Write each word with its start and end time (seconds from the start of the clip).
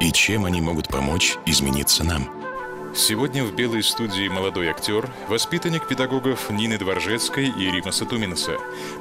и 0.00 0.12
чем 0.12 0.44
они 0.44 0.60
могут 0.60 0.88
помочь 0.88 1.36
измениться 1.46 2.04
нам. 2.04 2.35
Сегодня 2.96 3.44
в 3.44 3.54
белой 3.54 3.82
студии 3.82 4.26
молодой 4.26 4.68
актер, 4.68 5.10
воспитанник 5.28 5.86
педагогов 5.86 6.48
Нины 6.48 6.78
Дворжецкой 6.78 7.48
и 7.48 7.70
Рима 7.70 7.92
Сатуминаса. 7.92 8.56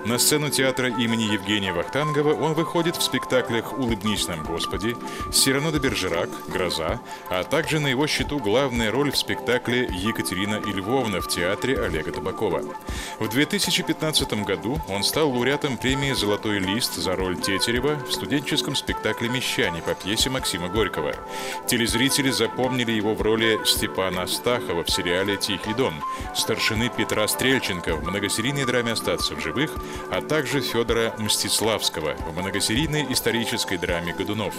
На 0.06 0.18
сцену 0.18 0.50
театра 0.50 0.90
имени 0.90 1.24
Евгения 1.24 1.72
Вахтангова 1.72 2.34
он 2.34 2.56
выходит 2.56 2.98
в 2.98 3.02
спектаклях 3.02 3.80
«Улыбнись 3.80 4.28
нам, 4.28 4.44
Господи», 4.44 4.98
«Сирано 5.32 5.72
де 5.72 5.80
Бержерак», 5.80 6.30
«Гроза», 6.50 7.00
а 7.30 7.46
также 7.46 7.80
на 7.80 7.88
его 7.88 8.06
счету 8.06 8.38
главная 8.40 8.92
роль 8.92 9.12
в 9.12 9.18
спектакле 9.18 9.90
«Екатерина 9.90 10.56
и 10.56 10.74
Львовна» 10.74 11.22
в 11.22 11.30
театре 11.30 11.80
Олега 11.80 12.12
Табакова. 12.12 12.64
В 13.20 13.30
2015 13.30 14.44
году 14.44 14.78
он 14.90 15.04
стал 15.04 15.32
лауреатом 15.32 15.78
премии 15.78 16.12
«Золотой 16.12 16.60
лист» 16.60 16.96
за 16.96 17.16
роль 17.16 17.40
Тетерева 17.40 17.96
в 17.96 18.12
студенческом 18.12 18.76
спектакле 18.76 19.30
«Мещане» 19.30 19.82
по 19.82 19.96
пьесе 19.96 20.30
Максима 20.30 20.68
Горького. 20.68 21.16
Телезрители 21.66 22.30
запомнили 22.30 22.92
его 22.92 23.16
в 23.16 23.22
роли 23.22 23.58
Степана 23.64 23.85
Степана 23.86 24.24
Астахова 24.24 24.84
в 24.84 24.90
сериале 24.90 25.38
«Тихий 25.38 25.76
дон», 25.76 25.94
старшины 26.34 26.90
Петра 26.90 27.28
Стрельченко 27.28 27.96
в 27.96 28.04
многосерийной 28.04 28.66
драме 28.66 28.94
«Остаться 28.94 29.36
в 29.36 29.42
живых», 29.42 29.70
а 30.10 30.22
также 30.22 30.60
Федора 30.60 31.14
Мстиславского 31.20 32.16
в 32.16 32.36
многосерийной 32.36 33.06
исторической 33.14 33.78
драме 33.78 34.16
«Годунов». 34.16 34.56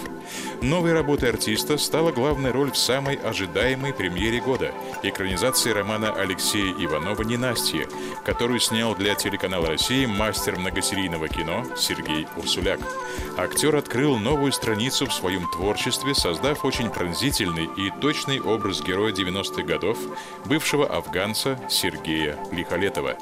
Новой 0.61 0.93
работой 0.93 1.29
артиста 1.29 1.77
стала 1.77 2.13
главная 2.13 2.53
роль 2.53 2.71
в 2.71 2.77
самой 2.77 3.15
ожидаемой 3.15 3.93
премьере 3.93 4.39
года– 4.39 4.71
экранизации 5.03 5.71
романа 5.71 6.13
Алексея 6.13 6.73
Иванова 6.79 7.23
«Ненастье», 7.23 7.89
которую 8.23 8.61
снял 8.61 8.95
для 8.95 9.13
телеканала 9.15 9.67
«Россия» 9.67 10.07
мастер 10.07 10.57
многосерийного 10.57 11.27
кино 11.27 11.65
Сергей 11.75 12.27
Урсуляк. 12.37 12.79
Актер 13.37 13.75
открыл 13.75 14.17
новую 14.17 14.53
страницу 14.53 15.05
в 15.05 15.13
своем 15.13 15.45
творчестве, 15.51 16.15
создав 16.15 16.63
очень 16.63 16.89
пронзительный 16.89 17.69
и 17.75 17.91
точный 17.99 18.39
образ 18.39 18.81
героя 18.81 19.16
90-х 19.17 19.63
годов 19.63 19.97
бывшего 20.45 20.85
афганца 20.85 21.59
Сергея 21.69 22.37
Лихолетова. 22.51 23.17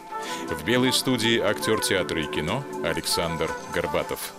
В 0.50 0.64
белой 0.64 0.94
студии 0.94 1.40
актер 1.40 1.80
театра 1.80 2.22
и 2.22 2.26
кино 2.26 2.64
Александр 2.84 3.50
Горбатов. 3.74 4.34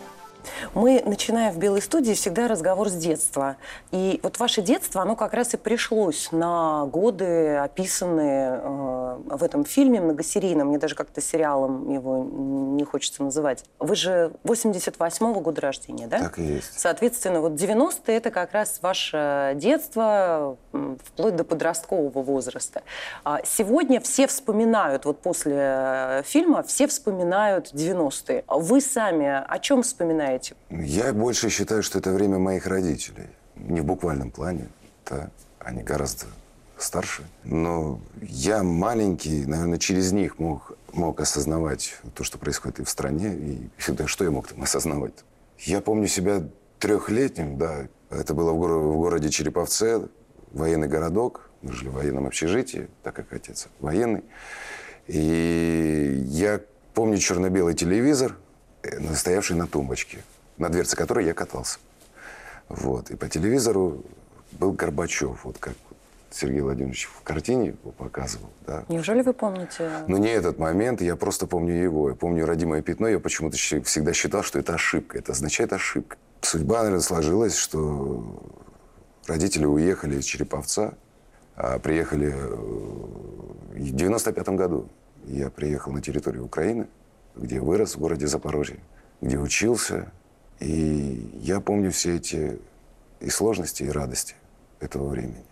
Мы 0.74 1.02
начинаем 1.04 1.52
в 1.52 1.58
«Белой 1.58 1.82
студии» 1.82 2.12
всегда 2.12 2.48
разговор 2.48 2.88
с 2.88 2.94
детства. 2.94 3.56
И 3.90 4.20
вот 4.22 4.38
ваше 4.38 4.62
детство, 4.62 5.02
оно 5.02 5.16
как 5.16 5.34
раз 5.34 5.54
и 5.54 5.56
пришлось 5.56 6.32
на 6.32 6.86
годы, 6.86 7.56
описанные 7.56 8.60
э, 8.62 9.18
в 9.26 9.42
этом 9.42 9.64
фильме 9.64 10.00
многосерийном. 10.00 10.68
Мне 10.68 10.78
даже 10.78 10.94
как-то 10.94 11.20
сериалом 11.20 11.90
его 11.90 12.24
не 12.24 12.84
хочется 12.84 13.22
называть. 13.22 13.64
Вы 13.78 13.96
же 13.96 14.32
88-го 14.44 15.40
года 15.40 15.60
рождения, 15.60 16.06
да? 16.06 16.18
Так 16.18 16.38
и 16.38 16.42
есть. 16.42 16.78
Соответственно, 16.78 17.40
вот 17.40 17.52
90-е– 17.52 18.16
это 18.16 18.30
как 18.30 18.52
раз 18.52 18.80
ваше 18.82 19.52
детство, 19.56 20.56
вплоть 21.04 21.36
до 21.36 21.44
подросткового 21.44 22.22
возраста. 22.22 22.82
А 23.24 23.40
сегодня 23.44 24.00
все 24.00 24.26
вспоминают, 24.26 25.04
вот 25.04 25.20
после 25.20 25.56
э, 25.56 26.22
фильма, 26.24 26.62
все 26.62 26.86
вспоминают 26.86 27.72
90-е. 27.72 28.44
Вы 28.48 28.80
сами 28.80 29.44
о 29.46 29.58
чем 29.58 29.82
вспоминаете? 29.82 30.45
Считаете? 30.46 30.56
Я 30.70 31.12
больше 31.12 31.48
считаю, 31.50 31.82
что 31.82 31.98
это 31.98 32.12
время 32.12 32.38
моих 32.38 32.66
родителей. 32.66 33.28
Не 33.56 33.80
в 33.80 33.84
буквальном 33.84 34.30
плане. 34.30 34.68
Да, 35.08 35.30
они 35.60 35.82
гораздо 35.82 36.26
старше. 36.78 37.22
Но 37.44 38.00
я 38.20 38.62
маленький, 38.62 39.46
наверное, 39.46 39.78
через 39.78 40.12
них 40.12 40.38
мог, 40.38 40.76
мог 40.92 41.20
осознавать 41.20 41.96
то, 42.14 42.24
что 42.24 42.38
происходит 42.38 42.80
и 42.80 42.84
в 42.84 42.90
стране. 42.90 43.34
И 43.34 43.68
всегда, 43.78 44.06
что 44.06 44.24
я 44.24 44.30
мог 44.30 44.46
там 44.48 44.62
осознавать? 44.62 45.14
Я 45.58 45.80
помню 45.80 46.06
себя 46.06 46.42
трехлетним, 46.78 47.56
да. 47.56 47.88
Это 48.10 48.34
было 48.34 48.52
в, 48.52 48.58
в 48.58 48.96
городе 48.96 49.30
Череповце, 49.30 50.08
военный 50.52 50.88
городок. 50.88 51.50
Мы 51.62 51.72
жили 51.72 51.88
в 51.88 51.94
военном 51.94 52.26
общежитии, 52.26 52.88
так 53.02 53.16
как 53.16 53.32
отец 53.32 53.68
военный. 53.80 54.22
И 55.06 56.22
я 56.26 56.60
помню 56.94 57.18
черно-белый 57.18 57.74
телевизор, 57.74 58.36
э, 58.82 59.14
стоявший 59.14 59.56
на 59.56 59.66
тумбочке 59.66 60.18
на 60.58 60.68
дверце 60.68 60.96
которой 60.96 61.24
я 61.24 61.34
катался. 61.34 61.78
Вот. 62.68 63.10
И 63.10 63.16
по 63.16 63.28
телевизору 63.28 64.04
был 64.52 64.72
Горбачев, 64.72 65.44
вот 65.44 65.58
как 65.58 65.74
Сергей 66.30 66.60
Владимирович 66.60 67.06
в 67.06 67.22
картине 67.22 67.68
его 67.68 67.92
показывал. 67.92 68.50
Да. 68.66 68.84
Неужели 68.88 69.22
вы 69.22 69.32
помните? 69.32 69.90
Ну, 70.08 70.16
не 70.16 70.28
этот 70.28 70.58
момент, 70.58 71.00
я 71.00 71.16
просто 71.16 71.46
помню 71.46 71.74
его. 71.74 72.10
Я 72.10 72.14
помню 72.14 72.44
родимое 72.44 72.82
пятно, 72.82 73.08
я 73.08 73.20
почему-то 73.20 73.56
всегда 73.56 74.12
считал, 74.12 74.42
что 74.42 74.58
это 74.58 74.74
ошибка. 74.74 75.18
Это 75.18 75.32
означает 75.32 75.72
ошибка. 75.72 76.16
Судьба, 76.42 76.78
наверное, 76.78 77.00
сложилась, 77.00 77.56
что 77.56 78.42
родители 79.26 79.64
уехали 79.64 80.16
из 80.18 80.24
Череповца, 80.24 80.94
а 81.54 81.78
приехали 81.78 82.30
в 82.30 83.78
95 83.78 84.48
году. 84.50 84.88
Я 85.26 85.50
приехал 85.50 85.92
на 85.92 86.02
территорию 86.02 86.44
Украины, 86.44 86.86
где 87.34 87.60
вырос, 87.60 87.96
в 87.96 87.98
городе 87.98 88.26
Запорожье, 88.26 88.78
где 89.20 89.38
учился, 89.38 90.12
и 90.60 91.30
я 91.40 91.60
помню 91.60 91.90
все 91.90 92.16
эти 92.16 92.58
и 93.20 93.30
сложности, 93.30 93.82
и 93.82 93.88
радости 93.88 94.34
этого 94.80 95.08
времени, 95.08 95.44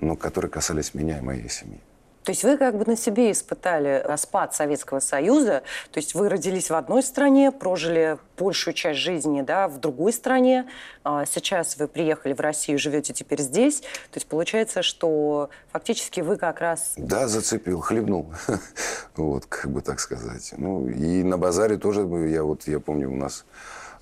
но 0.00 0.16
которые 0.16 0.50
касались 0.50 0.94
меня 0.94 1.18
и 1.18 1.20
моей 1.20 1.48
семьи. 1.48 1.80
То 2.24 2.30
есть 2.30 2.42
вы 2.42 2.56
как 2.56 2.78
бы 2.78 2.86
на 2.86 2.96
себе 2.96 3.30
испытали 3.30 4.02
распад 4.02 4.54
Советского 4.54 5.00
Союза, 5.00 5.62
то 5.90 5.98
есть 5.98 6.14
вы 6.14 6.30
родились 6.30 6.70
в 6.70 6.74
одной 6.74 7.02
стране, 7.02 7.52
прожили 7.52 8.16
большую 8.38 8.72
часть 8.72 8.98
жизни 8.98 9.42
да, 9.42 9.68
в 9.68 9.78
другой 9.78 10.10
стране, 10.14 10.66
а 11.04 11.26
сейчас 11.26 11.76
вы 11.76 11.86
приехали 11.86 12.32
в 12.32 12.40
Россию, 12.40 12.78
живете 12.78 13.12
теперь 13.12 13.42
здесь, 13.42 13.80
то 13.80 14.16
есть 14.16 14.26
получается, 14.26 14.82
что 14.82 15.50
фактически 15.70 16.22
вы 16.22 16.38
как 16.38 16.60
раз... 16.60 16.94
Да, 16.96 17.28
зацепил, 17.28 17.80
хлебнул, 17.80 18.32
вот, 19.16 19.44
как 19.44 19.70
бы 19.70 19.82
так 19.82 20.00
сказать. 20.00 20.54
Ну, 20.56 20.88
и 20.88 21.22
на 21.22 21.36
базаре 21.36 21.76
тоже, 21.76 22.08
я 22.30 22.42
вот, 22.42 22.66
я 22.66 22.80
помню, 22.80 23.12
у 23.12 23.16
нас 23.16 23.44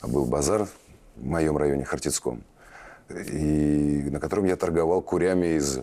был 0.09 0.25
базар 0.25 0.67
в 1.17 1.25
моем 1.25 1.57
районе 1.57 1.85
Хартицком, 1.85 2.43
и 3.09 4.09
на 4.11 4.21
котором 4.21 4.45
я 4.45 4.57
торговал 4.57 5.03
курями 5.03 5.57
из 5.59 5.81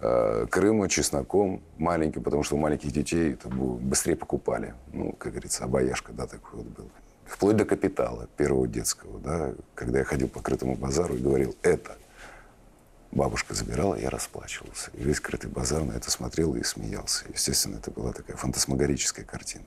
э, 0.00 0.46
Крыма, 0.50 0.88
чесноком 0.88 1.62
маленьким, 1.76 2.22
потому 2.22 2.42
что 2.42 2.56
у 2.56 2.58
маленьких 2.58 2.92
детей 2.92 3.34
это 3.34 3.48
быстрее 3.48 4.16
покупали. 4.16 4.74
Ну, 4.92 5.12
как 5.12 5.32
говорится, 5.32 5.64
обаяшка, 5.64 6.12
да, 6.12 6.26
такой 6.26 6.58
вот 6.58 6.66
был. 6.66 6.90
Вплоть 7.26 7.56
до 7.56 7.64
капитала 7.64 8.26
первого 8.36 8.66
детского, 8.66 9.18
да, 9.20 9.52
когда 9.74 9.98
я 9.98 10.04
ходил 10.04 10.28
по 10.28 10.40
крытому 10.40 10.76
базару 10.76 11.14
и 11.14 11.18
говорил 11.18 11.54
«это». 11.62 11.96
Бабушка 13.10 13.54
забирала, 13.54 13.94
я 13.94 14.10
расплачивался. 14.10 14.90
И 14.94 15.02
весь 15.02 15.20
крытый 15.20 15.50
базар 15.50 15.82
на 15.82 15.92
это 15.92 16.10
смотрел 16.10 16.54
и 16.56 16.62
смеялся. 16.62 17.24
Естественно, 17.32 17.76
это 17.76 17.90
была 17.90 18.12
такая 18.12 18.36
фантасмагорическая 18.36 19.24
картина. 19.24 19.64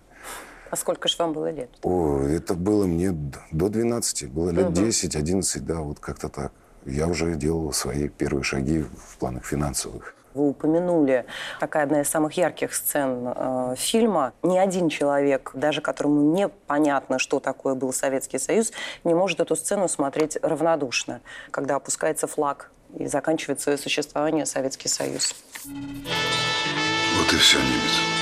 А 0.71 0.77
сколько 0.77 1.09
же 1.09 1.17
вам 1.19 1.33
было 1.33 1.51
лет? 1.51 1.69
О, 1.83 2.21
это 2.21 2.53
было 2.53 2.85
мне 2.85 3.11
до 3.51 3.67
12. 3.67 4.29
Было 4.31 4.51
лет 4.51 4.67
угу. 4.67 4.85
10, 4.85 5.15
11, 5.17 5.65
да, 5.65 5.81
вот 5.81 5.99
как-то 5.99 6.29
так. 6.29 6.53
Я 6.85 7.07
уже 7.07 7.35
делал 7.35 7.73
свои 7.73 8.07
первые 8.07 8.43
шаги 8.43 8.79
в 8.79 9.17
планах 9.17 9.45
финансовых. 9.45 10.15
Вы 10.33 10.47
упомянули, 10.47 11.25
такая 11.59 11.83
одна 11.83 12.01
из 12.01 12.09
самых 12.09 12.37
ярких 12.37 12.73
сцен 12.73 13.33
э, 13.35 13.75
фильма. 13.77 14.31
Ни 14.43 14.57
один 14.57 14.87
человек, 14.87 15.51
даже 15.53 15.81
которому 15.81 16.33
непонятно, 16.33 17.19
что 17.19 17.41
такое 17.41 17.75
был 17.75 17.91
Советский 17.91 18.39
Союз, 18.39 18.71
не 19.03 19.13
может 19.13 19.41
эту 19.41 19.57
сцену 19.57 19.89
смотреть 19.89 20.37
равнодушно, 20.41 21.19
когда 21.51 21.75
опускается 21.75 22.27
флаг 22.27 22.71
и 22.97 23.07
заканчивает 23.07 23.59
свое 23.59 23.77
существование 23.77 24.45
Советский 24.45 24.87
Союз. 24.87 25.35
Вот 25.65 27.33
и 27.33 27.35
все, 27.35 27.57
немец. 27.59 28.20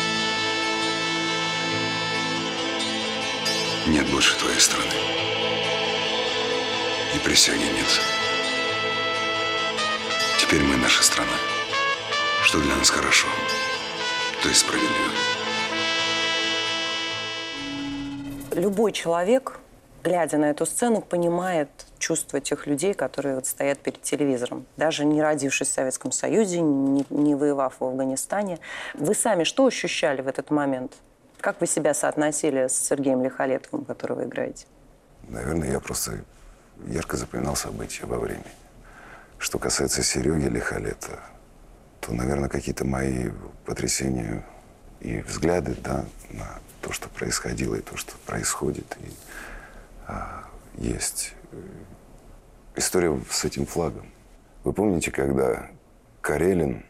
Нет 3.88 4.10
больше 4.12 4.38
твоей 4.38 4.60
страны. 4.60 4.92
И 7.16 7.20
присяги 7.20 7.64
нет. 7.64 8.02
Теперь 10.40 10.62
мы 10.62 10.78
наша 10.78 11.04
страна. 11.04 11.38
Что 12.44 12.60
для 12.60 12.76
нас 12.76 12.90
хорошо, 12.90 13.28
то 14.42 14.50
есть 14.50 14.62
справедливо. 14.62 15.12
Любой 18.52 18.92
человек 18.92 19.60
глядя 20.04 20.38
на 20.38 20.50
эту 20.50 20.66
сцену, 20.66 21.02
понимает 21.02 21.70
чувства 21.98 22.40
тех 22.40 22.68
людей, 22.68 22.94
которые 22.94 23.36
вот 23.36 23.46
стоят 23.46 23.80
перед 23.80 24.02
телевизором, 24.02 24.66
даже 24.78 25.06
не 25.06 25.22
родившись 25.22 25.70
в 25.70 25.74
Советском 25.74 26.12
Союзе, 26.12 26.62
не, 26.62 27.06
не 27.10 27.36
воевав 27.36 27.76
в 27.80 27.84
Афганистане. 27.84 28.60
Вы 28.94 29.14
сами 29.14 29.44
что 29.44 29.66
ощущали 29.66 30.22
в 30.22 30.28
этот 30.28 30.52
момент? 30.52 30.94
Как 31.42 31.62
вы 31.62 31.68
себя 31.68 31.94
соотносили 31.94 32.68
с 32.68 32.74
Сергеем 32.74 33.24
Лихолетовым, 33.24 33.86
которого 33.86 34.20
вы 34.20 34.26
играете? 34.26 34.66
Наверное, 35.30 35.72
я 35.72 35.80
просто 35.80 36.24
ярко 36.88 37.16
запоминал 37.16 37.56
события 37.56 38.06
во 38.06 38.20
времени. 38.20 38.44
Что 39.38 39.58
касается 39.58 40.04
Сереги 40.04 40.48
Лихолета, 40.48 41.22
то, 42.02 42.14
наверное, 42.14 42.50
какие-то 42.50 42.86
мои 42.86 43.30
потрясения 43.66 44.44
и 45.00 45.22
взгляды 45.22 45.76
да, 45.82 46.04
на 46.32 46.60
то, 46.82 46.92
что 46.92 47.08
происходило, 47.08 47.76
и 47.76 47.82
то, 47.82 47.96
что 47.96 48.18
происходит, 48.26 48.98
и 49.00 49.10
а, 50.08 50.44
есть 50.76 51.34
история 52.76 53.18
с 53.30 53.46
этим 53.46 53.66
флагом. 53.66 54.12
Вы 54.66 54.74
помните, 54.74 55.10
когда 55.10 55.70
Карелин 56.20 56.86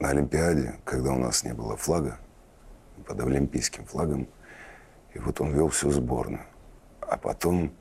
на 0.00 0.08
Олимпиаде, 0.08 0.74
когда 0.84 1.12
у 1.12 1.18
нас 1.18 1.44
не 1.44 1.54
было 1.54 1.76
флага, 1.76 2.18
под 3.04 3.20
олимпийским 3.20 3.84
флагом, 3.84 4.28
и 5.14 5.18
вот 5.18 5.40
он 5.40 5.52
вел 5.52 5.68
всю 5.68 5.90
сборную. 5.90 6.44
А 7.00 7.16
потом 7.16 7.72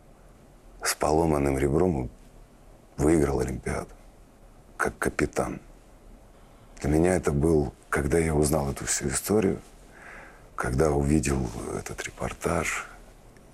с 0.83 0.93
поломанным 0.95 1.57
ребром 1.57 2.09
выиграл 2.97 3.39
Олимпиаду 3.39 3.93
как 4.77 4.97
капитан. 4.97 5.59
Для 6.81 6.89
меня 6.89 7.15
это 7.15 7.31
был, 7.31 7.73
когда 7.89 8.17
я 8.17 8.35
узнал 8.35 8.69
эту 8.71 8.85
всю 8.85 9.07
историю, 9.07 9.59
когда 10.55 10.91
увидел 10.91 11.47
этот 11.77 12.03
репортаж, 12.03 12.87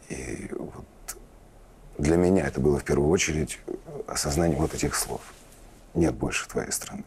и 0.10 0.50
вот 0.58 0.86
для 1.98 2.18
меня 2.18 2.46
это 2.48 2.60
было 2.60 2.80
в 2.80 2.84
первую 2.84 3.10
очередь 3.10 3.60
осознание 4.08 4.58
вот 4.58 4.74
этих 4.74 4.96
слов. 4.96 5.22
Нет 5.94 6.16
больше 6.16 6.48
твоей 6.48 6.72
страны. 6.72 7.04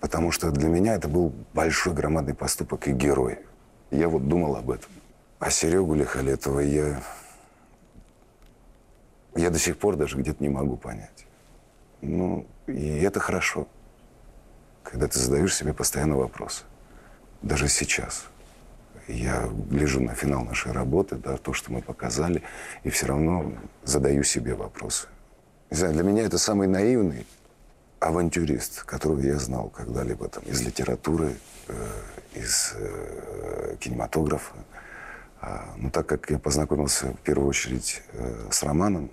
Потому 0.00 0.32
что 0.32 0.50
для 0.50 0.68
меня 0.68 0.94
это 0.94 1.08
был 1.08 1.32
большой 1.54 1.94
громадный 1.94 2.34
поступок 2.34 2.88
и 2.88 2.92
герой. 2.92 3.38
Я 3.92 4.08
вот 4.08 4.26
думал 4.26 4.56
об 4.56 4.70
этом. 4.70 4.90
А 5.38 5.50
Серегу 5.50 5.94
Лихолетова 5.94 6.60
я... 6.60 7.02
Я 9.34 9.50
до 9.50 9.58
сих 9.58 9.78
пор 9.78 9.96
даже 9.96 10.16
где-то 10.16 10.42
не 10.42 10.48
могу 10.48 10.76
понять. 10.76 11.26
Ну, 12.00 12.46
и 12.66 12.98
это 13.00 13.20
хорошо, 13.20 13.68
когда 14.82 15.08
ты 15.08 15.18
задаешь 15.18 15.54
себе 15.54 15.74
постоянно 15.74 16.16
вопросы. 16.16 16.64
Даже 17.42 17.68
сейчас. 17.68 18.24
Я 19.08 19.48
гляжу 19.68 20.00
на 20.00 20.14
финал 20.14 20.44
нашей 20.44 20.72
работы, 20.72 21.16
да, 21.16 21.36
то, 21.36 21.52
что 21.52 21.70
мы 21.70 21.82
показали, 21.82 22.42
и 22.84 22.90
все 22.90 23.06
равно 23.06 23.52
задаю 23.84 24.22
себе 24.22 24.54
вопросы. 24.54 25.08
Не 25.70 25.76
знаю, 25.76 25.92
для 25.92 26.02
меня 26.02 26.22
это 26.22 26.38
самый 26.38 26.66
наивный 26.66 27.26
авантюрист, 28.02 28.82
которого 28.82 29.20
я 29.20 29.38
знал 29.38 29.68
когда-либо 29.68 30.28
там 30.28 30.42
из 30.44 30.60
литературы, 30.62 31.36
э, 31.68 31.74
из 32.34 32.74
э, 32.76 33.76
кинематографа. 33.78 34.54
А, 35.40 35.74
но 35.76 35.90
так 35.90 36.06
как 36.06 36.30
я 36.30 36.38
познакомился 36.38 37.12
в 37.12 37.18
первую 37.18 37.48
очередь 37.48 38.02
э, 38.12 38.48
с 38.50 38.62
Романом, 38.62 39.10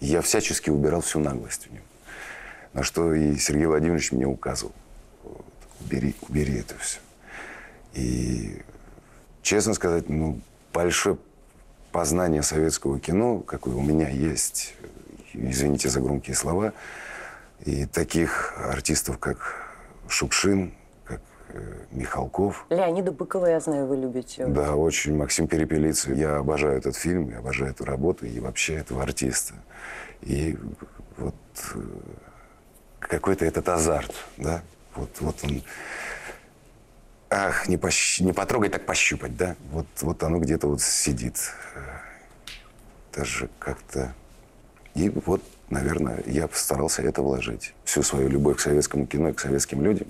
я 0.00 0.22
всячески 0.22 0.70
убирал 0.70 1.02
всю 1.02 1.20
наглость 1.20 1.68
в 1.68 1.72
нем. 1.72 1.82
На 2.72 2.82
что 2.82 3.12
и 3.12 3.36
Сергей 3.36 3.66
Владимирович 3.66 4.12
мне 4.12 4.26
указывал. 4.26 4.72
Вот, 5.22 5.44
убери, 5.80 6.14
убери 6.22 6.58
это 6.60 6.74
все. 6.78 7.00
И, 7.92 8.62
честно 9.42 9.74
сказать, 9.74 10.08
ну, 10.08 10.40
большое 10.72 11.18
познание 11.92 12.42
советского 12.42 13.00
кино, 13.00 13.40
какое 13.40 13.74
у 13.74 13.82
меня 13.82 14.08
есть, 14.08 14.74
извините 15.34 15.88
за 15.88 16.00
громкие 16.00 16.36
слова, 16.36 16.72
и 17.64 17.86
таких 17.86 18.54
артистов, 18.56 19.18
как 19.18 19.70
Шукшин, 20.08 20.72
как 21.04 21.20
э, 21.48 21.84
Михалков. 21.90 22.66
Леонида 22.70 23.12
Быкова, 23.12 23.46
я 23.46 23.60
знаю, 23.60 23.86
вы 23.86 23.96
любите. 23.96 24.46
Да, 24.46 24.74
очень. 24.74 25.16
Максим 25.16 25.46
Перепелицын. 25.46 26.14
Я 26.14 26.38
обожаю 26.38 26.78
этот 26.78 26.96
фильм, 26.96 27.30
я 27.30 27.38
обожаю 27.38 27.70
эту 27.70 27.84
работу 27.84 28.26
и 28.26 28.40
вообще 28.40 28.76
этого 28.76 29.02
артиста. 29.02 29.54
И 30.22 30.58
вот 31.16 31.34
э, 31.74 31.80
какой-то 32.98 33.44
этот 33.44 33.68
азарт, 33.68 34.14
да, 34.36 34.62
вот, 34.94 35.10
вот 35.20 35.36
он, 35.42 35.62
ах, 37.30 37.68
не, 37.68 37.76
пощ... 37.76 38.20
не 38.20 38.32
потрогать, 38.32 38.72
так 38.72 38.86
пощупать, 38.86 39.36
да, 39.36 39.56
вот, 39.70 39.86
вот 40.00 40.22
оно 40.22 40.38
где-то 40.38 40.68
вот 40.68 40.80
сидит, 40.80 41.36
даже 43.12 43.48
как-то, 43.58 44.14
и 44.94 45.08
вот, 45.08 45.42
наверное, 45.70 46.22
я 46.26 46.48
старался 46.52 47.02
это 47.02 47.22
вложить, 47.22 47.74
всю 47.84 48.02
свою 48.02 48.28
любовь 48.28 48.58
к 48.58 48.60
советскому 48.60 49.06
кино 49.06 49.30
и 49.30 49.32
к 49.32 49.40
советским 49.40 49.82
людям, 49.82 50.08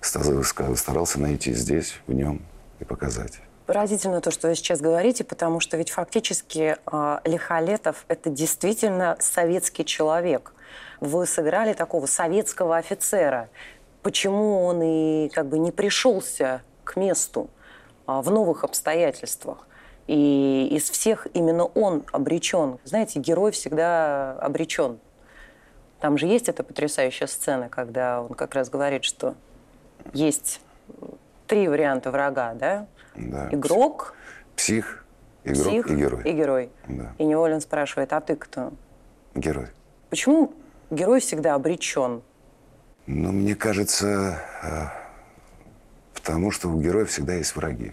старался 0.00 1.20
найти 1.20 1.52
здесь, 1.52 2.00
в 2.06 2.12
нем 2.12 2.42
и 2.80 2.84
показать. 2.84 3.40
Поразительно 3.66 4.20
то, 4.20 4.30
что 4.30 4.48
вы 4.48 4.54
сейчас 4.54 4.80
говорите, 4.80 5.24
потому 5.24 5.60
что 5.60 5.76
ведь 5.76 5.90
фактически 5.90 6.76
э, 6.90 7.18
Лихолетов– 7.24 8.04
это 8.08 8.30
действительно 8.30 9.16
советский 9.20 9.84
человек 9.84 10.54
вы 11.00 11.26
сыграли 11.26 11.72
такого 11.72 12.06
советского 12.06 12.76
офицера. 12.76 13.48
Почему 14.02 14.64
он 14.64 14.82
и 14.82 15.28
как 15.28 15.48
бы 15.48 15.58
не 15.58 15.70
пришелся 15.70 16.62
к 16.84 16.96
месту 16.96 17.50
а, 18.06 18.22
в 18.22 18.30
новых 18.30 18.64
обстоятельствах? 18.64 19.66
И 20.08 20.68
из 20.72 20.88
всех 20.88 21.26
именно 21.34 21.64
он 21.64 22.02
обречен. 22.12 22.78
Знаете, 22.84 23.20
герой 23.20 23.52
всегда 23.52 24.32
обречен. 24.40 24.98
Там 26.00 26.16
же 26.16 26.26
есть 26.26 26.48
эта 26.48 26.64
потрясающая 26.64 27.26
сцена, 27.26 27.68
когда 27.68 28.22
он 28.22 28.30
как 28.30 28.54
раз 28.54 28.70
говорит, 28.70 29.04
что 29.04 29.34
есть 30.14 30.60
три 31.46 31.68
варианта 31.68 32.10
врага, 32.10 32.54
да? 32.54 32.86
Да. 33.16 33.48
Игрок, 33.52 34.14
псих, 34.56 35.04
игрок 35.44 35.66
псих 35.66 35.90
и 35.90 35.94
герой. 35.94 36.22
И 36.24 36.32
герой. 36.32 36.70
Да. 36.88 37.12
И 37.18 37.24
Неволин 37.24 37.60
спрашивает, 37.60 38.12
а 38.14 38.20
ты 38.20 38.34
кто? 38.34 38.72
Герой. 39.34 39.66
Почему 40.08 40.54
герой 40.90 41.20
всегда 41.20 41.54
обречен? 41.54 42.22
Ну, 43.06 43.32
мне 43.32 43.54
кажется, 43.54 44.40
э, 44.62 44.84
потому 46.14 46.50
что 46.50 46.68
у 46.68 46.80
героя 46.80 47.04
всегда 47.04 47.34
есть 47.34 47.54
враги. 47.56 47.92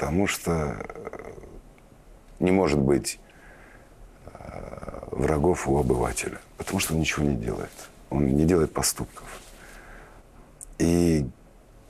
Потому 0.00 0.26
что 0.26 0.78
э, 0.78 1.32
не 2.38 2.50
может 2.50 2.78
быть 2.78 3.20
э, 4.24 5.08
врагов 5.10 5.68
у 5.68 5.76
обывателя. 5.76 6.38
Потому 6.56 6.80
что 6.80 6.94
он 6.94 7.00
ничего 7.00 7.26
не 7.26 7.36
делает. 7.36 7.70
Он 8.08 8.26
не 8.26 8.46
делает 8.46 8.72
поступков. 8.72 9.28
И 10.78 11.28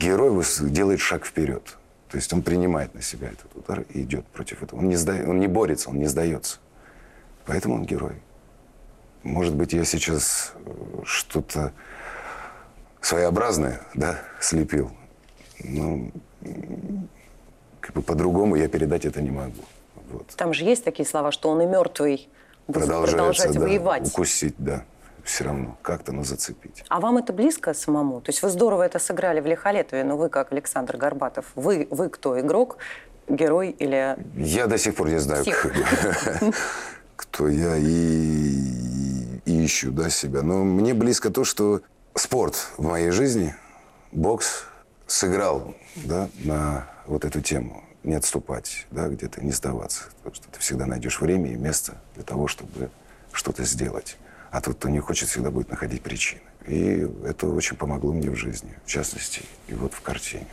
герой 0.00 0.44
делает 0.62 0.98
шаг 0.98 1.24
вперед. 1.24 1.78
То 2.08 2.16
есть 2.16 2.32
он 2.32 2.42
принимает 2.42 2.94
на 2.94 3.00
себя 3.00 3.28
этот 3.28 3.54
удар 3.54 3.84
и 3.90 4.02
идет 4.02 4.26
против 4.26 4.64
этого. 4.64 4.80
Он 4.80 4.88
не, 4.88 4.96
сда... 4.96 5.12
он 5.12 5.38
не 5.38 5.46
борется, 5.46 5.88
он 5.88 5.98
не 6.00 6.06
сдается. 6.06 6.58
Поэтому 7.46 7.76
он 7.76 7.84
герой. 7.84 8.16
Может 9.22 9.54
быть, 9.54 9.72
я 9.72 9.84
сейчас 9.84 10.54
э, 10.56 11.02
что-то 11.04 11.72
своеобразное, 13.00 13.82
да, 13.94 14.18
слепил. 14.40 14.90
Но 15.62 16.10
как 17.80 17.94
бы 17.94 18.02
по-другому 18.02 18.56
я 18.56 18.68
передать 18.68 19.04
это 19.04 19.20
не 19.20 19.30
могу. 19.30 19.62
Вот. 20.10 20.26
Там 20.36 20.52
же 20.52 20.64
есть 20.64 20.84
такие 20.84 21.06
слова, 21.06 21.32
что 21.32 21.48
он 21.50 21.60
и 21.62 21.66
мертвый 21.66 22.28
будет 22.66 22.86
продолжать 22.86 23.52
да, 23.52 23.60
воевать. 23.60 24.08
Укусить, 24.08 24.54
да. 24.58 24.84
Все 25.24 25.44
равно 25.44 25.76
как-то, 25.82 26.12
но 26.12 26.24
зацепить. 26.24 26.82
А 26.88 26.98
вам 26.98 27.18
это 27.18 27.32
близко 27.32 27.74
самому? 27.74 28.20
То 28.20 28.30
есть 28.30 28.42
вы 28.42 28.48
здорово 28.48 28.84
это 28.84 28.98
сыграли 28.98 29.40
в 29.40 29.46
Лихолетове, 29.46 30.02
но 30.02 30.16
вы, 30.16 30.28
как 30.30 30.50
Александр 30.50 30.96
Горбатов, 30.96 31.44
вы, 31.54 31.86
вы 31.90 32.08
кто, 32.08 32.40
игрок, 32.40 32.78
герой 33.28 33.70
или... 33.70 34.16
Я 34.34 34.66
до 34.66 34.78
сих 34.78 34.94
пор 34.96 35.10
не 35.10 35.18
знаю, 35.18 35.44
кто 37.16 37.48
я 37.48 37.76
и 37.76 38.90
и 39.50 39.64
ищу 39.64 39.90
да, 39.90 40.10
себя. 40.10 40.42
Но 40.42 40.64
мне 40.64 40.94
близко 40.94 41.30
то, 41.30 41.44
что 41.44 41.82
спорт 42.14 42.54
в 42.76 42.82
моей 42.82 43.10
жизни, 43.10 43.54
бокс, 44.12 44.64
сыграл 45.06 45.74
да, 45.96 46.28
на 46.44 46.86
вот 47.10 47.24
эту 47.24 47.40
тему. 47.40 47.84
Не 48.02 48.14
отступать, 48.14 48.86
да, 48.90 49.08
где-то 49.08 49.44
не 49.44 49.52
сдаваться. 49.52 50.04
Потому 50.18 50.34
что 50.34 50.48
ты 50.48 50.60
всегда 50.60 50.86
найдешь 50.86 51.20
время 51.20 51.52
и 51.52 51.56
место 51.56 51.96
для 52.14 52.24
того, 52.24 52.46
чтобы 52.46 52.90
что-то 53.32 53.64
сделать. 53.64 54.16
А 54.50 54.60
тот, 54.60 54.76
кто 54.76 54.88
не 54.88 55.00
хочет, 55.00 55.28
всегда 55.28 55.50
будет 55.50 55.70
находить 55.70 56.02
причины. 56.02 56.40
И 56.66 57.06
это 57.24 57.46
очень 57.46 57.76
помогло 57.76 58.12
мне 58.12 58.30
в 58.30 58.36
жизни, 58.36 58.74
в 58.84 58.88
частности, 58.88 59.42
и 59.68 59.74
вот 59.74 59.92
в 59.92 60.00
картине. 60.00 60.46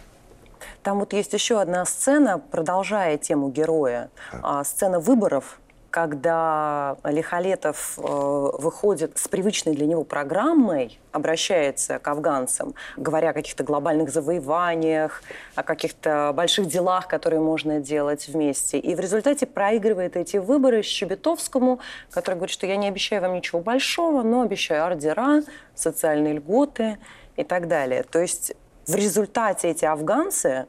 Там 0.83 0.99
вот 0.99 1.13
есть 1.13 1.33
еще 1.33 1.59
одна 1.61 1.85
сцена, 1.85 2.39
продолжая 2.39 3.17
тему 3.17 3.49
героя. 3.49 4.09
А, 4.31 4.63
сцена 4.63 4.99
выборов 4.99 5.59
когда 5.97 6.95
Лихолетов 7.03 7.97
э, 7.97 8.01
выходит 8.03 9.17
с 9.17 9.27
привычной 9.27 9.73
для 9.73 9.87
него 9.87 10.03
программой, 10.03 10.99
обращается 11.11 11.97
к 11.97 12.07
афганцам, 12.07 12.75
говоря 12.97 13.31
о 13.31 13.33
каких-то 13.33 13.63
глобальных 13.63 14.11
завоеваниях, 14.11 15.23
о 15.55 15.63
каких-то 15.63 16.33
больших 16.35 16.67
делах, 16.67 17.07
которые 17.07 17.39
можно 17.39 17.79
делать 17.79 18.27
вместе. 18.27 18.77
И 18.77 18.93
в 18.93 18.99
результате 18.99 19.47
проигрывает 19.47 20.17
эти 20.17 20.37
выборы 20.37 20.83
Щебетовскому, 20.83 21.79
который 22.11 22.35
говорит, 22.35 22.53
что 22.53 22.67
я 22.67 22.77
не 22.77 22.87
обещаю 22.87 23.23
вам 23.23 23.33
ничего 23.33 23.59
большого, 23.59 24.21
но 24.21 24.43
обещаю 24.43 24.85
ордера, 24.85 25.41
социальные 25.73 26.35
льготы 26.35 26.99
и 27.37 27.43
так 27.43 27.67
далее. 27.67 28.03
То 28.03 28.19
есть 28.19 28.53
в 28.85 28.93
результате 28.93 29.69
эти 29.69 29.85
афганцы, 29.85 30.67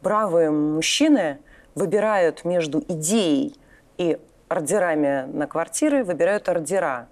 бравые 0.00 0.50
мужчины, 0.50 1.36
выбирают 1.74 2.46
между 2.46 2.82
идеей 2.88 3.54
и 3.98 4.18
ордерами 4.50 5.26
на 5.32 5.46
квартиры, 5.46 6.02
выбирают 6.02 6.48
ордера. 6.48 7.08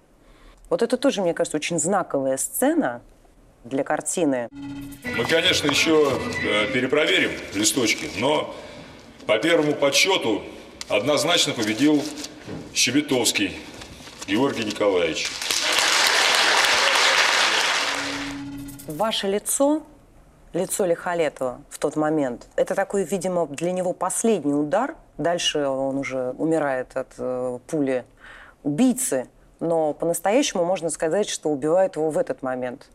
Вот 0.69 0.81
это 0.81 0.97
тоже, 0.97 1.21
мне 1.21 1.33
кажется, 1.33 1.55
очень 1.57 1.79
знаковая 1.79 2.37
сцена 2.37 3.01
для 3.63 3.83
картины. 3.83 4.49
Мы, 4.51 5.25
конечно, 5.25 5.67
еще 5.67 6.19
э, 6.43 6.67
перепроверим 6.73 7.31
листочки, 7.55 8.09
но 8.17 8.53
по 9.25 9.37
первому 9.37 9.73
подсчету 9.73 10.43
однозначно 10.89 11.53
победил 11.53 12.03
Щебетовский 12.73 13.57
Георгий 14.27 14.65
Николаевич. 14.65 15.31
Ваше 18.85 19.27
лицо, 19.27 19.83
лицо 20.53 20.85
Лихолетова 20.85 21.61
в 21.69 21.77
тот 21.77 21.95
момент, 21.95 22.47
это 22.55 22.75
такой, 22.75 23.03
видимо, 23.03 23.47
для 23.47 23.71
него 23.71 23.93
последний 23.93 24.53
удар. 24.53 24.95
Дальше 25.17 25.65
он 25.67 25.97
уже 25.97 26.31
умирает 26.37 26.95
от 26.95 27.13
э, 27.17 27.59
пули 27.67 28.05
убийцы. 28.63 29.27
Но 29.59 29.93
по-настоящему 29.93 30.63
можно 30.63 30.89
сказать, 30.89 31.27
что 31.27 31.49
убивает 31.49 31.95
его 31.95 32.09
в 32.09 32.17
этот 32.17 32.41
момент. 32.41 32.89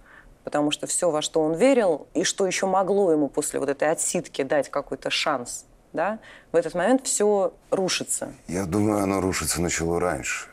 Потому 0.44 0.70
что 0.70 0.86
все, 0.86 1.10
во 1.10 1.22
что 1.22 1.42
он 1.42 1.54
верил, 1.54 2.06
и 2.14 2.24
что 2.24 2.46
еще 2.46 2.66
могло 2.66 3.12
ему 3.12 3.28
после 3.28 3.60
вот 3.60 3.68
этой 3.68 3.90
отсидки 3.90 4.42
дать 4.42 4.70
какой-то 4.70 5.10
шанс, 5.10 5.64
да, 5.92 6.18
в 6.52 6.56
этот 6.56 6.74
момент 6.74 7.06
все 7.06 7.52
рушится. 7.70 8.32
Я 8.48 8.64
думаю, 8.64 9.02
оно 9.02 9.20
рушиться 9.20 9.60
начало 9.62 10.00
раньше. 10.00 10.48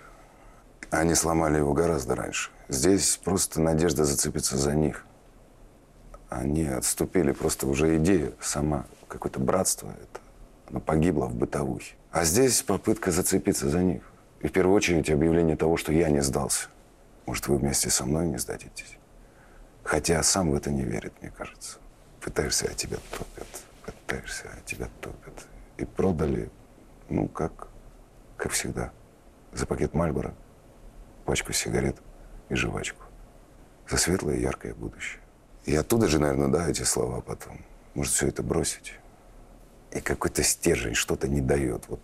Они 0.92 1.16
сломали 1.16 1.58
его 1.58 1.74
гораздо 1.74 2.16
раньше. 2.16 2.52
Здесь 2.68 3.18
просто 3.24 3.62
надежда 3.62 4.06
зацепиться 4.06 4.58
за 4.58 4.76
них. 4.76 5.06
Они 6.32 6.66
отступили, 6.66 7.34
просто 7.34 7.68
уже 7.68 7.98
идея 7.98 8.32
сама, 8.40 8.86
какое-то 9.10 9.42
братство 9.42 9.90
это, 9.90 10.22
оно 10.70 10.80
погибло 10.80 11.26
в 11.26 11.36
бытовухе. 11.36 11.96
А 12.10 12.24
здесь 12.24 12.62
попытка 12.62 13.12
зацепиться 13.12 13.70
за 13.70 13.84
них. 13.84 14.02
И 14.40 14.48
в 14.48 14.54
первую 14.54 14.74
очередь 14.74 15.10
объявление 15.10 15.58
того, 15.58 15.76
что 15.76 15.92
я 15.92 16.10
не 16.10 16.22
сдался. 16.22 16.70
Может, 17.26 17.50
вы 17.50 17.58
вместе 17.58 17.90
со 17.90 18.06
мной 18.06 18.30
не 18.30 18.38
сдадитесь? 18.38 18.98
Хотя 19.84 20.24
сам 20.24 20.52
в 20.52 20.56
это 20.56 20.72
не 20.72 20.84
верит, 20.84 21.12
мне 21.22 21.32
кажется. 21.38 21.80
Пытаешься, 22.22 22.70
а 22.72 22.74
тебя 22.76 22.98
топят. 23.12 23.48
Пытаешься, 23.86 24.50
а 24.54 24.62
тебя 24.66 24.88
топят. 25.02 25.48
И 25.76 25.84
продали, 25.84 26.50
ну, 27.10 27.28
как, 27.28 27.68
как 28.38 28.54
всегда, 28.54 28.94
за 29.52 29.66
пакет 29.66 29.94
Мальбора, 29.94 30.34
пачку 31.26 31.52
сигарет 31.52 31.98
и 32.48 32.56
жвачку. 32.56 33.04
За 33.90 33.98
светлое 33.98 34.38
и 34.38 34.42
яркое 34.42 34.74
будущее. 34.74 35.22
И 35.66 35.76
оттуда 35.76 36.08
же, 36.08 36.20
наверное, 36.20 36.48
да, 36.48 36.70
эти 36.70 36.84
слова 36.84 37.22
потом. 37.22 37.60
Может, 37.94 38.14
все 38.14 38.28
это 38.28 38.42
бросить. 38.42 38.94
И 39.92 40.00
какой-то 40.00 40.44
стержень 40.44 40.96
что-то 40.96 41.28
не 41.28 41.42
дает. 41.42 41.84
Вот 41.88 42.00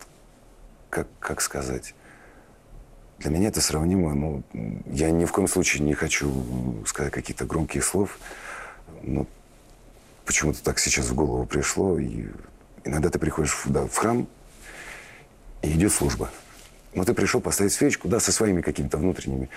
как, 0.90 1.08
как 1.20 1.42
сказать? 1.42 1.96
Для 3.20 3.32
меня 3.32 3.48
это 3.48 3.62
сравнимо. 3.62 4.14
Ну, 4.14 4.44
я 4.86 5.10
ни 5.10 5.26
в 5.26 5.32
коем 5.32 5.48
случае 5.48 5.84
не 5.84 5.94
хочу 5.94 6.84
сказать 6.86 7.12
каких-то 7.12 7.46
громких 7.46 7.84
слов. 7.84 8.20
Но 9.02 9.26
почему-то 10.26 10.64
так 10.64 10.80
сейчас 10.80 11.08
в 11.08 11.16
голову 11.16 11.46
пришло. 11.46 11.98
И 11.98 12.28
иногда 12.84 13.10
ты 13.10 13.18
приходишь 13.18 13.64
да, 13.66 13.88
в 13.88 13.96
храм, 13.96 14.28
и 15.62 15.72
идет 15.72 15.92
служба. 15.92 16.30
Но 16.94 17.04
ты 17.04 17.14
пришел 17.14 17.42
поставить 17.42 17.74
свечку, 17.74 18.08
да, 18.08 18.20
со 18.20 18.32
своими 18.32 18.62
какими-то 18.62 18.98
внутренними. 18.98 19.50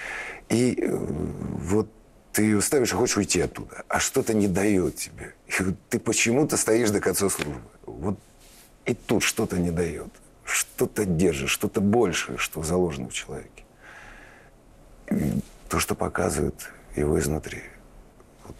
И 0.48 0.78
э, 0.80 0.88
вот 0.90 1.88
ты 2.32 2.42
ее 2.42 2.60
ставишь 2.60 2.92
и 2.92 2.96
хочешь 2.96 3.16
уйти 3.16 3.40
оттуда, 3.40 3.84
а 3.88 3.98
что-то 3.98 4.34
не 4.34 4.46
дает 4.46 4.96
тебе. 4.96 5.34
И 5.46 5.74
ты 5.88 5.98
почему-то 5.98 6.56
стоишь 6.56 6.90
до 6.90 7.00
конца 7.00 7.28
службы. 7.28 7.60
Вот 7.86 8.18
и 8.86 8.94
тут 8.94 9.22
что-то 9.22 9.58
не 9.58 9.70
дает. 9.70 10.08
Что-то 10.44 11.04
держит, 11.04 11.48
что-то 11.48 11.80
большее, 11.80 12.38
что 12.38 12.62
заложено 12.62 13.08
в 13.08 13.12
человеке. 13.12 13.64
И 15.10 15.40
то, 15.68 15.78
что 15.78 15.94
показывает 15.94 16.70
его 16.96 17.18
изнутри, 17.18 17.62
вот 18.46 18.56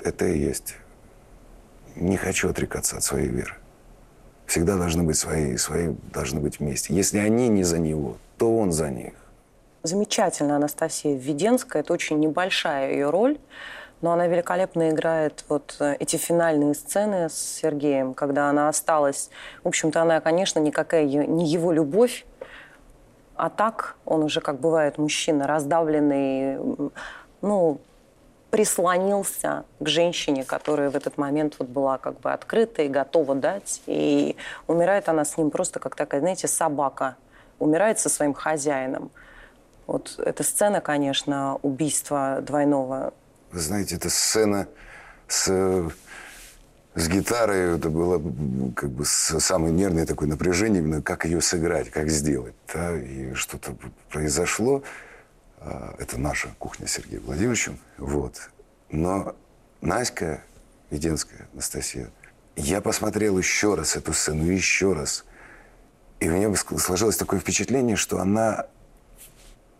это 0.00 0.26
и 0.26 0.38
есть. 0.38 0.76
Не 1.96 2.16
хочу 2.16 2.48
отрекаться 2.48 2.96
от 2.96 3.04
своей 3.04 3.28
веры. 3.28 3.54
Всегда 4.46 4.76
должны 4.76 5.04
быть 5.04 5.16
свои, 5.16 5.56
свои 5.56 5.94
должны 6.12 6.40
быть 6.40 6.58
вместе. 6.58 6.94
Если 6.94 7.18
они 7.18 7.48
не 7.48 7.64
за 7.64 7.78
него, 7.78 8.18
то 8.36 8.56
он 8.56 8.72
за 8.72 8.90
них 8.90 9.14
замечательная 9.84 10.56
Анастасия 10.56 11.16
Введенская. 11.16 11.82
Это 11.82 11.92
очень 11.92 12.18
небольшая 12.18 12.90
ее 12.90 13.10
роль, 13.10 13.38
но 14.00 14.12
она 14.12 14.26
великолепно 14.26 14.90
играет 14.90 15.44
вот 15.48 15.76
э, 15.78 15.94
эти 16.00 16.16
финальные 16.16 16.74
сцены 16.74 17.28
с 17.28 17.34
Сергеем, 17.34 18.14
когда 18.14 18.48
она 18.48 18.68
осталась. 18.68 19.30
В 19.62 19.68
общем-то, 19.68 20.02
она, 20.02 20.20
конечно, 20.20 20.58
никакая 20.58 21.04
не 21.04 21.46
его 21.46 21.70
любовь, 21.70 22.24
а 23.36 23.50
так 23.50 23.96
он 24.04 24.22
уже, 24.22 24.40
как 24.40 24.58
бывает, 24.58 24.98
мужчина 24.98 25.46
раздавленный, 25.46 26.58
ну, 27.42 27.80
прислонился 28.50 29.64
к 29.80 29.88
женщине, 29.88 30.44
которая 30.44 30.88
в 30.88 30.96
этот 30.96 31.18
момент 31.18 31.56
вот 31.58 31.68
была 31.68 31.98
как 31.98 32.20
бы 32.20 32.32
открыта 32.32 32.82
и 32.82 32.88
готова 32.88 33.34
дать. 33.34 33.82
И 33.86 34.36
умирает 34.68 35.08
она 35.08 35.24
с 35.24 35.36
ним 35.36 35.50
просто 35.50 35.80
как 35.80 35.96
такая, 35.96 36.20
знаете, 36.20 36.46
собака. 36.46 37.16
Умирает 37.58 37.98
со 37.98 38.08
своим 38.08 38.32
хозяином. 38.32 39.10
Вот 39.86 40.18
эта 40.18 40.42
сцена, 40.42 40.80
конечно, 40.80 41.56
убийства 41.62 42.40
двойного. 42.40 43.12
Вы 43.52 43.60
знаете, 43.60 43.96
эта 43.96 44.10
сцена 44.10 44.66
с, 45.28 45.46
с 46.94 47.08
гитарой, 47.08 47.76
это 47.76 47.90
было 47.90 48.20
как 48.74 48.90
бы 48.90 49.04
самое 49.04 49.72
нервное 49.72 50.06
такое 50.06 50.28
напряжение, 50.28 50.82
именно 50.82 51.02
как 51.02 51.24
ее 51.24 51.40
сыграть, 51.40 51.90
как 51.90 52.08
сделать. 52.08 52.54
Да? 52.72 52.96
И 52.96 53.34
что-то 53.34 53.76
произошло. 54.10 54.82
А, 55.58 55.94
это 55.98 56.18
наша 56.18 56.48
кухня 56.58 56.86
с 56.86 56.92
Сергеем 56.92 57.22
Владимировичем. 57.24 57.78
Вот. 57.98 58.50
Но 58.90 59.36
Наська 59.80 60.42
Веденская, 60.90 61.48
Анастасия, 61.52 62.10
я 62.56 62.80
посмотрел 62.80 63.36
еще 63.38 63.74
раз 63.74 63.96
эту 63.96 64.12
сцену, 64.12 64.44
еще 64.44 64.92
раз. 64.92 65.24
И 66.20 66.28
у 66.28 66.32
меня 66.32 66.54
сложилось 66.56 67.16
такое 67.16 67.40
впечатление, 67.40 67.96
что 67.96 68.18
она 68.18 68.66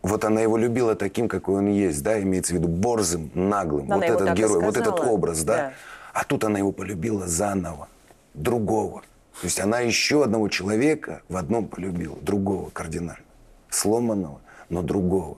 вот 0.05 0.23
она 0.23 0.39
его 0.41 0.55
любила 0.55 0.95
таким, 0.95 1.27
какой 1.27 1.55
он 1.55 1.67
есть, 1.67 2.03
да, 2.03 2.21
имеется 2.21 2.53
в 2.53 2.57
виду 2.57 2.67
борзым, 2.67 3.31
наглым. 3.33 3.91
Она 3.91 4.07
вот 4.07 4.21
этот 4.21 4.37
герой, 4.37 4.61
вот 4.61 4.77
этот 4.77 4.99
образ, 4.99 5.43
да? 5.43 5.55
да. 5.55 5.73
А 6.13 6.23
тут 6.23 6.43
она 6.43 6.59
его 6.59 6.71
полюбила 6.71 7.27
заново, 7.27 7.87
другого. 8.35 9.01
То 9.41 9.45
есть 9.45 9.59
она 9.59 9.79
еще 9.79 10.23
одного 10.23 10.47
человека 10.47 11.23
в 11.27 11.35
одном 11.35 11.67
полюбила, 11.67 12.15
другого 12.21 12.69
кардинально. 12.69 13.25
Сломанного, 13.69 14.41
но 14.69 14.83
другого. 14.83 15.37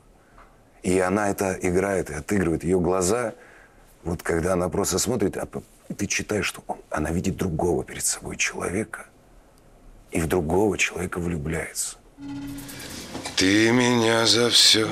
И 0.83 0.99
она 0.99 1.29
это 1.29 1.57
играет 1.61 2.09
и 2.09 2.15
отыгрывает. 2.15 2.65
Ее 2.65 2.79
глаза, 2.81 3.35
вот 4.03 4.21
когда 4.21 4.53
она 4.53 4.67
просто 4.67 4.99
смотрит, 4.99 5.37
а 5.37 5.47
ты 5.95 6.07
читаешь, 6.07 6.45
что 6.45 6.61
он, 6.67 6.77
она 6.89 7.11
видит 7.11 7.37
другого 7.37 7.85
перед 7.85 8.03
собой 8.03 8.35
человека, 8.35 9.05
и 10.11 10.19
в 10.19 10.27
другого 10.27 10.77
человека 10.77 11.19
влюбляется. 11.19 11.97
Ты 13.35 13.71
меня 13.71 14.25
за 14.25 14.49
все 14.49 14.87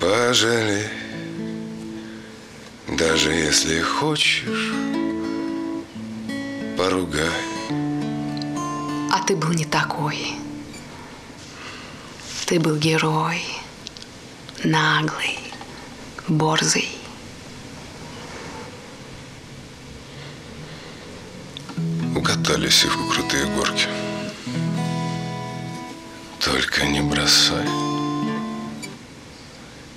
пожалей, 0.00 0.88
даже 2.88 3.32
если 3.32 3.82
хочешь, 3.82 4.72
поругай. 6.78 7.28
А 9.12 9.22
ты 9.26 9.36
был 9.36 9.52
не 9.52 9.66
такой. 9.66 10.36
Ты 12.46 12.58
был 12.58 12.76
герой, 12.76 13.42
наглый, 14.64 15.38
борзый. 16.26 16.88
Укатали 22.14 22.70
Сивку 22.70 23.06
крутые 23.10 23.44
горки. 23.54 24.05
Только 26.46 26.86
не 26.86 27.00
бросай, 27.00 27.66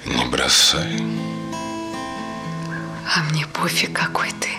не 0.04 0.26
бросай. 0.32 1.00
А 3.16 3.22
мне 3.30 3.46
пофиг, 3.54 3.94
какой 3.94 4.30
ты. 4.32 4.50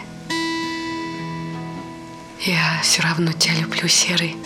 Я 2.49 2.81
все 2.85 3.03
равно 3.03 3.33
тебя 3.33 3.55
люблю, 3.57 3.89
серый. 3.89 4.37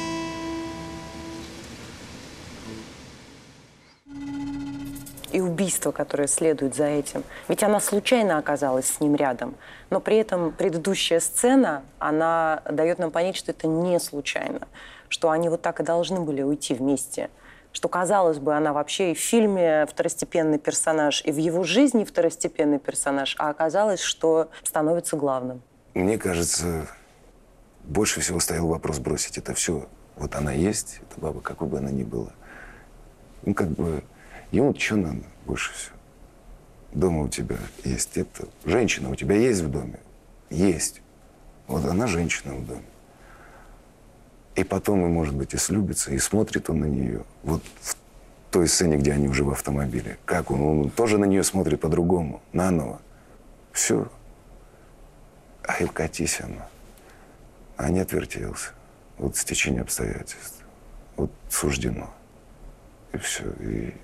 и 5.33 5.41
убийства, 5.41 5.91
которые 5.91 6.29
следуют 6.29 6.77
за 6.77 6.85
этим. 6.85 7.25
Ведь 7.49 7.65
она 7.65 7.81
случайно 7.81 8.39
оказалась 8.39 8.87
с 8.87 9.01
ним 9.01 9.17
рядом, 9.17 9.57
но 9.91 9.99
при 9.99 10.17
этом 10.17 10.53
предыдущая 10.53 11.19
сцена, 11.19 11.83
она 11.99 12.63
дает 12.71 13.01
нам 13.01 13.11
понять, 13.11 13.35
что 13.35 13.51
это 13.51 13.67
не 13.67 13.99
случайно. 13.99 14.61
Что 15.15 15.31
они 15.31 15.49
вот 15.49 15.63
так 15.63 15.79
и 15.79 15.85
должны 15.85 16.19
были 16.19 16.43
уйти 16.43 16.75
вместе. 16.75 17.31
Что, 17.71 17.89
казалось 17.89 18.41
бы, 18.41 18.53
она 18.53 18.73
вообще 18.73 19.13
и 19.13 19.15
в 19.15 19.21
фильме 19.21 19.87
второстепенный 19.87 20.59
персонаж, 20.59 21.25
и 21.25 21.31
в 21.31 21.37
его 21.37 21.63
жизни 21.63 22.03
второстепенный 22.03 22.81
персонаж, 22.81 23.37
а 23.39 23.49
оказалось, 23.49 24.01
что 24.01 24.51
становится 24.65 25.17
главным. 25.17 25.63
Мне 25.95 26.19
кажется, 26.19 26.89
больше 27.85 28.19
всего 28.23 28.41
стоял 28.41 28.67
вопрос 28.67 28.99
бросить 28.99 29.39
это 29.39 29.55
все. 29.55 29.87
Вот 30.17 30.35
она 30.35 30.51
есть, 30.51 31.01
эта 31.09 31.21
баба, 31.21 31.41
какой 31.41 31.69
бы 31.69 31.79
она 31.79 31.93
ни 31.93 32.03
была. 32.03 32.33
Ну, 33.45 33.55
как 33.55 33.69
бы, 33.69 34.03
ему 34.51 34.75
что 34.77 34.97
надо 34.97 35.21
больше 35.47 35.73
всего? 35.75 35.97
Дома 36.91 37.23
у 37.23 37.29
тебя 37.29 37.59
есть 37.85 38.17
это. 38.17 38.49
Женщина 38.65 39.11
у 39.11 39.15
тебя 39.15 39.37
есть 39.37 39.61
в 39.61 39.71
доме? 39.71 40.01
Есть. 40.51 41.03
Вот 41.69 41.85
она 41.85 42.09
женщина 42.09 42.55
в 42.55 42.67
доме. 42.67 42.83
И 44.57 44.65
потом, 44.65 45.05
и, 45.05 45.09
может 45.09 45.35
быть, 45.35 45.55
и 45.55 45.57
слюбится, 45.57 46.13
и 46.13 46.19
смотрит 46.19 46.71
он 46.71 46.81
на 46.81 46.85
нее. 46.85 47.25
Вот 47.43 47.63
в 47.81 47.97
той 48.51 48.69
сцене, 48.69 48.97
где 48.97 49.13
они 49.13 49.29
уже 49.29 49.43
в 49.43 49.51
автомобиле. 49.51 50.17
Как 50.25 50.51
он? 50.51 50.63
Он 50.63 50.91
тоже 50.91 51.19
на 51.19 51.25
нее 51.25 51.43
смотрит 51.43 51.81
по-другому, 51.81 52.41
наново. 52.53 53.01
Все. 53.73 54.09
А 55.63 55.83
и 55.83 55.87
вкатись 55.87 56.41
она. 56.41 56.69
А 57.77 57.91
не 57.91 57.99
отвертелся. 57.99 58.71
Вот 59.19 59.37
стечение 59.37 59.83
обстоятельств. 59.83 60.63
Вот 61.17 61.33
суждено. 61.49 62.11
И 63.13 63.19
все. 63.19 63.45
И, 63.59 63.95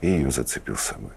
и 0.00 0.06
ее 0.08 0.30
зацепил 0.30 0.76
с 0.76 0.82
собой. 0.82 1.10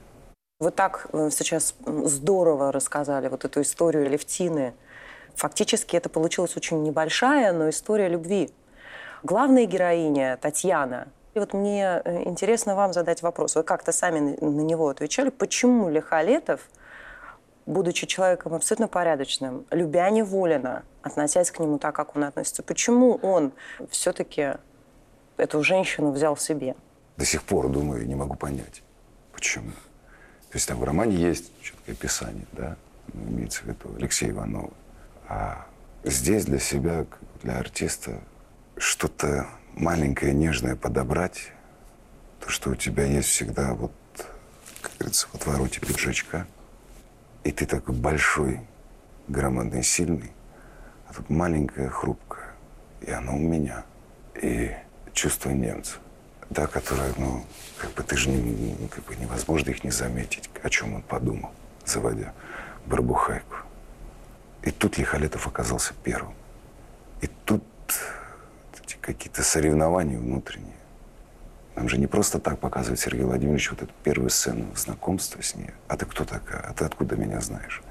Вы 0.60 0.72
так 0.72 1.08
э, 1.14 1.30
сейчас 1.32 1.76
здорово 1.86 2.72
рассказали 2.72 3.28
вот 3.28 3.46
эту 3.46 3.62
историю 3.62 4.10
Левтины. 4.10 4.74
Фактически 5.36 5.96
это 5.96 6.10
получилась 6.10 6.58
очень 6.58 6.84
небольшая, 6.84 7.54
но 7.54 7.70
история 7.70 8.10
любви. 8.10 8.52
Главная 9.24 9.66
героиня 9.66 10.38
Татьяна. 10.38 11.10
И 11.34 11.40
вот 11.40 11.54
мне 11.54 12.02
э, 12.04 12.24
интересно 12.24 12.76
вам 12.76 12.94
задать 12.94 13.22
вопрос. 13.22 13.56
Вы 13.56 13.64
как-то 13.64 13.92
сами 13.92 14.38
на 14.40 14.62
него 14.62 14.88
отвечали. 14.88 15.30
Почему 15.30 15.90
Лихолетов, 15.90 16.62
будучи 17.66 18.08
человеком 18.08 18.54
абсолютно 18.54 18.88
порядочным, 18.88 19.66
любя 19.72 20.10
Неволина, 20.10 20.84
относясь 21.02 21.52
к 21.52 21.60
нему 21.60 21.80
так, 21.80 21.94
как 21.96 22.16
он 22.16 22.24
относится, 22.24 22.64
почему 22.64 23.16
он 23.16 23.52
все-таки 23.90 24.54
эту 25.36 25.64
женщину 25.64 26.12
взял 26.12 26.38
себе? 26.38 26.76
До 27.18 27.26
сих 27.26 27.44
пор, 27.44 27.68
думаю, 27.68 28.08
не 28.08 28.16
могу 28.16 28.36
понять, 28.36 28.82
почему. 29.34 29.72
То 30.50 30.56
есть 30.56 30.68
там 30.68 30.78
в 30.80 30.84
романе 30.86 31.16
есть 31.16 31.52
четкое 31.62 31.94
описание, 31.94 32.46
да, 32.54 32.78
имеется 33.14 33.64
в 33.64 33.66
виду 33.66 33.94
Алексея 33.98 34.32
Иванова. 34.32 34.72
А 35.28 35.66
здесь 36.06 36.46
для 36.46 36.60
себя, 36.60 37.06
для 37.44 37.58
артиста, 37.60 38.20
что-то 38.80 39.48
маленькое, 39.76 40.34
нежное 40.34 40.76
подобрать, 40.76 41.52
то, 42.40 42.50
что 42.50 42.72
у 42.72 42.76
тебя 42.76 43.04
есть 43.04 43.28
всегда 43.28 43.74
вот, 43.74 43.92
как 44.82 44.92
говорится, 44.98 45.28
в 45.28 45.36
отвороте 45.36 45.82
пиджачка, 45.82 46.48
и 47.44 47.52
ты 47.52 47.66
такой 47.66 47.94
большой, 47.94 48.62
громадный, 49.28 49.84
сильный, 49.84 50.32
а 51.08 51.14
тут 51.14 51.30
маленькая, 51.30 51.90
хрупкая, 51.90 52.54
и 53.02 53.12
она 53.12 53.34
у 53.34 53.40
меня. 53.40 53.84
И 54.42 54.72
чувство 55.14 55.50
немца, 55.50 55.98
да, 56.50 56.66
которое, 56.66 57.14
ну, 57.18 57.46
как 57.78 57.92
бы 57.92 58.04
ты 58.04 58.16
же 58.16 58.30
не, 58.30 58.88
как 58.88 59.04
бы 59.04 59.16
невозможно 59.18 59.70
их 59.70 59.84
не 59.84 59.92
заметить, 59.92 60.50
о 60.64 60.70
чем 60.70 60.96
он 60.96 61.02
подумал, 61.02 61.52
заводя 61.86 62.34
барбухайку. 62.86 63.58
И 64.64 64.72
тут 64.72 64.98
Лихолетов 64.98 65.48
оказался 65.48 65.94
первым. 66.04 66.34
И 67.22 67.28
тут 67.46 67.64
какие-то 69.14 69.42
соревнования 69.42 70.20
внутренние. 70.20 70.76
Нам 71.76 71.90
же 71.90 71.98
не 71.98 72.06
просто 72.06 72.40
так 72.40 72.60
показывает 72.60 73.00
Сергей 73.00 73.24
Владимирович 73.24 73.72
вот 73.72 73.82
эту 73.82 73.94
первую 74.04 74.30
сцену 74.30 74.68
знакомства 74.76 75.42
с 75.42 75.56
ней. 75.56 75.72
А 75.88 75.98
ты 75.98 76.06
кто 76.06 76.26
такая? 76.26 76.62
А 76.62 76.74
ты 76.74 76.86
откуда 76.86 77.16
меня 77.16 77.42
знаешь? 77.42 77.82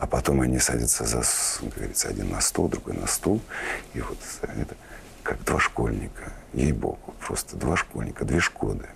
А 0.00 0.08
потом 0.08 0.40
они 0.40 0.58
садятся 0.58 1.04
за, 1.04 1.22
как 1.60 1.74
говорится, 1.76 2.08
один 2.08 2.30
на 2.30 2.40
стол, 2.40 2.68
другой 2.68 2.96
на 2.96 3.06
стул. 3.06 3.40
И 3.94 4.00
вот 4.00 4.18
это 4.42 4.74
как 5.22 5.42
два 5.44 5.60
школьника, 5.60 6.32
ей-богу, 6.52 7.14
просто 7.20 7.56
два 7.56 7.76
школьника, 7.76 8.24
две 8.24 8.40
Шкоды, 8.40 8.86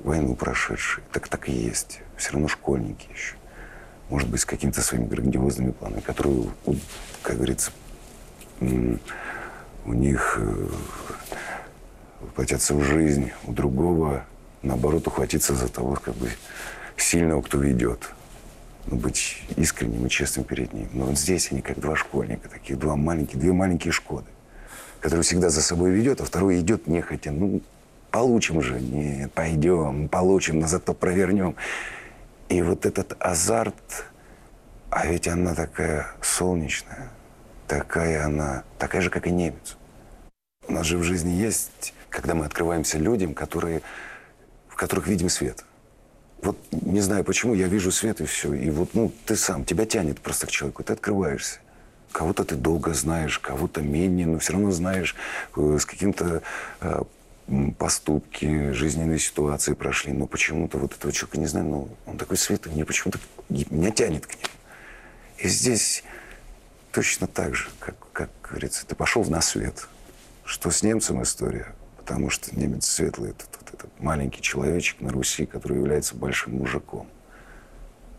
войну 0.00 0.34
прошедшие. 0.34 1.04
Так 1.12 1.28
так 1.28 1.48
и 1.48 1.52
есть. 1.52 2.00
Все 2.16 2.32
равно 2.32 2.48
школьники 2.48 3.08
еще. 3.10 3.36
Может 4.10 4.28
быть, 4.28 4.42
с 4.42 4.44
какими-то 4.44 4.82
своими 4.82 5.06
грандиозными 5.06 5.70
планами, 5.70 6.00
которые, 6.00 6.48
как 7.22 7.36
говорится, 7.36 7.72
у 9.86 9.92
них 9.92 10.38
э, 10.40 10.66
воплотятся 12.20 12.74
в 12.74 12.82
жизнь, 12.82 13.30
у 13.44 13.52
другого, 13.52 14.24
наоборот, 14.62 15.06
ухватиться 15.06 15.54
за 15.54 15.68
того, 15.68 15.94
как 15.94 16.14
бы, 16.16 16.30
сильного, 16.96 17.42
кто 17.42 17.58
ведет. 17.58 18.10
Ну, 18.86 18.96
быть 18.96 19.42
искренним 19.56 20.06
и 20.06 20.10
честным 20.10 20.44
перед 20.44 20.72
ним. 20.72 20.88
Но 20.92 21.06
вот 21.06 21.18
здесь 21.18 21.50
они 21.52 21.60
как 21.60 21.78
два 21.78 21.96
школьника, 21.96 22.48
такие 22.48 22.78
два 22.78 22.96
маленькие, 22.96 23.40
две 23.40 23.52
маленькие 23.52 23.92
Шкоды, 23.92 24.26
которые 25.00 25.22
всегда 25.22 25.50
за 25.50 25.60
собой 25.60 25.90
ведет, 25.90 26.20
а 26.20 26.24
второй 26.24 26.60
идет 26.60 26.86
нехотя. 26.86 27.30
Ну, 27.30 27.62
получим 28.10 28.62
же, 28.62 28.80
нет, 28.80 29.32
пойдем, 29.32 30.08
получим, 30.08 30.60
но 30.60 30.66
зато 30.66 30.94
провернем. 30.94 31.56
И 32.48 32.62
вот 32.62 32.86
этот 32.86 33.16
азарт, 33.18 34.06
а 34.90 35.06
ведь 35.06 35.26
она 35.26 35.54
такая 35.54 36.06
солнечная, 36.22 37.10
такая 37.66 38.24
она, 38.26 38.64
такая 38.78 39.02
же, 39.02 39.10
как 39.10 39.26
и 39.26 39.30
немец. 39.30 39.76
У 40.68 40.72
нас 40.72 40.86
же 40.86 40.98
в 40.98 41.02
жизни 41.02 41.30
есть, 41.30 41.94
когда 42.10 42.34
мы 42.34 42.44
открываемся 42.44 42.98
людям, 42.98 43.34
которые, 43.34 43.82
в 44.68 44.76
которых 44.76 45.06
видим 45.06 45.28
свет. 45.28 45.64
Вот 46.42 46.58
не 46.70 47.00
знаю 47.00 47.24
почему, 47.24 47.54
я 47.54 47.66
вижу 47.68 47.90
свет 47.90 48.20
и 48.20 48.26
все. 48.26 48.52
И 48.52 48.70
вот, 48.70 48.94
ну, 48.94 49.12
ты 49.24 49.36
сам, 49.36 49.64
тебя 49.64 49.86
тянет 49.86 50.20
просто 50.20 50.46
к 50.46 50.50
человеку, 50.50 50.82
ты 50.82 50.92
открываешься. 50.92 51.60
Кого-то 52.12 52.44
ты 52.44 52.56
долго 52.56 52.94
знаешь, 52.94 53.38
кого-то 53.38 53.82
менее, 53.82 54.26
но 54.26 54.38
все 54.38 54.52
равно 54.52 54.70
знаешь, 54.70 55.14
э, 55.56 55.78
с 55.80 55.84
каким-то 55.84 56.42
э, 56.80 57.02
поступки, 57.78 58.72
жизненные 58.72 59.18
ситуации 59.18 59.74
прошли. 59.74 60.12
Но 60.12 60.26
почему-то 60.26 60.78
вот 60.78 60.94
этого 60.94 61.12
человека, 61.12 61.38
не 61.38 61.46
знаю, 61.46 61.66
ну, 61.66 61.88
он 62.06 62.16
такой 62.16 62.36
светлый, 62.36 62.74
мне 62.74 62.84
почему-то, 62.84 63.18
меня 63.48 63.90
тянет 63.90 64.26
к 64.26 64.30
нему. 64.30 64.42
И 65.38 65.48
здесь 65.48 66.02
точно 66.96 67.26
так 67.26 67.54
же, 67.54 67.68
как, 67.78 67.94
как 68.14 68.30
говорится, 68.42 68.86
ты 68.86 68.94
пошел 68.94 69.22
на 69.24 69.42
свет. 69.42 69.86
Что 70.46 70.70
с 70.70 70.82
немцем 70.82 71.22
история? 71.22 71.74
Потому 71.98 72.30
что 72.30 72.58
немец 72.58 72.86
светлый, 72.86 73.32
этот, 73.32 73.50
вот 73.60 73.74
этот 73.74 74.00
маленький 74.00 74.40
человечек 74.40 75.02
на 75.02 75.12
Руси, 75.12 75.44
который 75.44 75.76
является 75.76 76.14
большим 76.14 76.54
мужиком. 76.56 77.06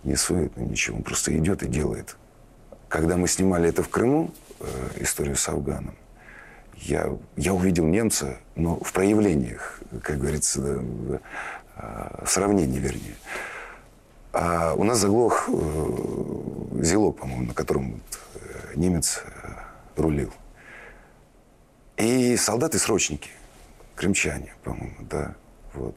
Не 0.04 0.16
суетный 0.16 0.68
ничего, 0.68 0.98
он 0.98 1.04
просто 1.04 1.36
идет 1.36 1.63
и 1.63 1.68
делает. 1.68 2.18
Когда 2.88 3.18
мы 3.18 3.28
снимали 3.28 3.68
это 3.68 3.82
в 3.82 3.90
Крыму, 3.90 4.32
э, 4.60 4.68
историю 4.98 5.38
с 5.38 5.50
Афганом, 5.50 5.96
я, 6.76 7.10
я 7.36 7.56
увидел 7.56 7.88
немца, 7.88 8.38
но 8.54 8.80
в 8.80 8.94
проявлениях, 8.94 9.82
как 10.04 10.20
говорится, 10.20 10.62
да, 10.62 11.20
э, 11.78 12.26
в 12.26 12.30
сравнении, 12.30 12.78
вернее. 12.78 13.16
А 14.34 14.76
у 14.76 14.84
нас 14.84 15.00
заглох 15.00 15.50
э, 15.52 16.84
зелок, 16.84 17.18
по-моему, 17.18 17.48
на 17.48 17.54
котором 17.56 18.02
немец 18.76 19.22
э, 19.24 19.50
рулил. 19.96 20.34
И 21.98 22.38
солдаты-срочники, 22.38 23.30
крымчане, 23.96 24.54
по-моему, 24.63 24.96
да, 25.02 25.36
вот. 25.74 25.96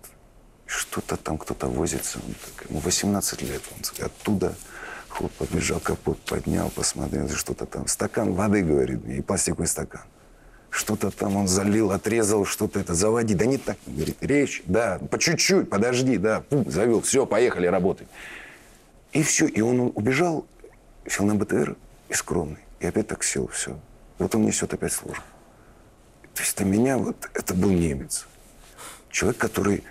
Что-то 0.66 1.16
там 1.16 1.37
кто-то 1.37 1.66
возится, 1.66 2.18
он 2.18 2.35
так, 2.35 2.70
ему 2.70 2.81
18 2.81 3.42
лет, 3.42 3.61
он 3.73 4.07
оттуда 4.07 4.55
хлоп, 5.09 5.33
побежал, 5.33 5.81
капот 5.81 6.18
поднял, 6.20 6.70
посмотрел, 6.70 7.29
что-то 7.29 7.66
там. 7.66 7.87
Стакан 7.87 8.33
воды, 8.33 8.62
говорит 8.62 9.05
мне, 9.05 9.18
и 9.18 9.20
пластиковый 9.20 9.66
стакан. 9.66 10.03
Что-то 10.70 11.11
там 11.11 11.37
он 11.37 11.49
залил, 11.49 11.90
отрезал, 11.90 12.44
что-то 12.44 12.79
это, 12.79 12.94
заводи. 12.94 13.35
Да 13.35 13.44
не 13.44 13.59
так, 13.59 13.77
говорит, 13.87 14.16
речь, 14.20 14.62
да, 14.66 15.01
по 15.11 15.18
чуть-чуть, 15.18 15.68
подожди, 15.68 16.16
да, 16.16 16.44
Фу, 16.49 16.64
завел, 16.70 17.01
все, 17.01 17.27
поехали 17.27 17.66
работать. 17.66 18.07
И 19.12 19.25
все, 19.25 19.46
и 19.46 19.61
он 19.61 19.92
убежал, 19.94 20.46
сел 21.09 21.27
на 21.27 21.35
БТР 21.35 21.77
и 22.11 22.14
скромный. 22.14 22.59
И 22.81 22.87
опять 22.87 23.07
так 23.07 23.25
сел, 23.25 23.46
все. 23.49 23.79
Вот 24.18 24.35
он 24.35 24.44
несет 24.44 24.75
опять 24.75 24.92
службу. 24.92 25.23
То 26.35 26.42
есть 26.42 26.57
для 26.57 26.66
меня 26.66 26.99
вот 26.99 27.31
это 27.33 27.55
был 27.55 27.70
немец. 27.70 28.27
Человек, 29.11 29.38
который, 29.38 29.85